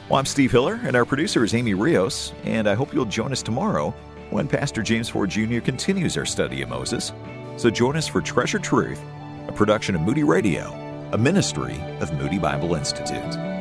Well, 0.08 0.19
I'm 0.19 0.25
Steve 0.25 0.51
Hiller, 0.51 0.79
and 0.84 0.95
our 0.95 1.05
producer 1.05 1.43
is 1.43 1.55
Amy 1.55 1.73
Rios, 1.73 2.31
and 2.43 2.69
I 2.69 2.75
hope 2.75 2.93
you'll 2.93 3.05
join 3.05 3.31
us 3.31 3.41
tomorrow 3.41 3.91
when 4.29 4.47
Pastor 4.47 4.84
James 4.84 5.10
Ford 5.10 5.29
Jr. 5.29 5.60
continues 5.60 6.17
our 6.17 6.25
study 6.25 6.62
of 6.62 6.69
Moses. 6.69 7.13
So 7.58 7.69
join 7.69 7.95
us 7.95 8.08
for 8.08 8.21
Treasured 8.21 8.63
Truth, 8.63 9.01
a 9.47 9.51
production 9.51 9.95
of 9.95 10.01
Moody 10.01 10.23
Radio, 10.23 10.71
a 11.13 11.17
ministry 11.17 11.79
of 12.01 12.13
Moody 12.13 12.38
Bible 12.38 12.75
Institute. 12.75 13.54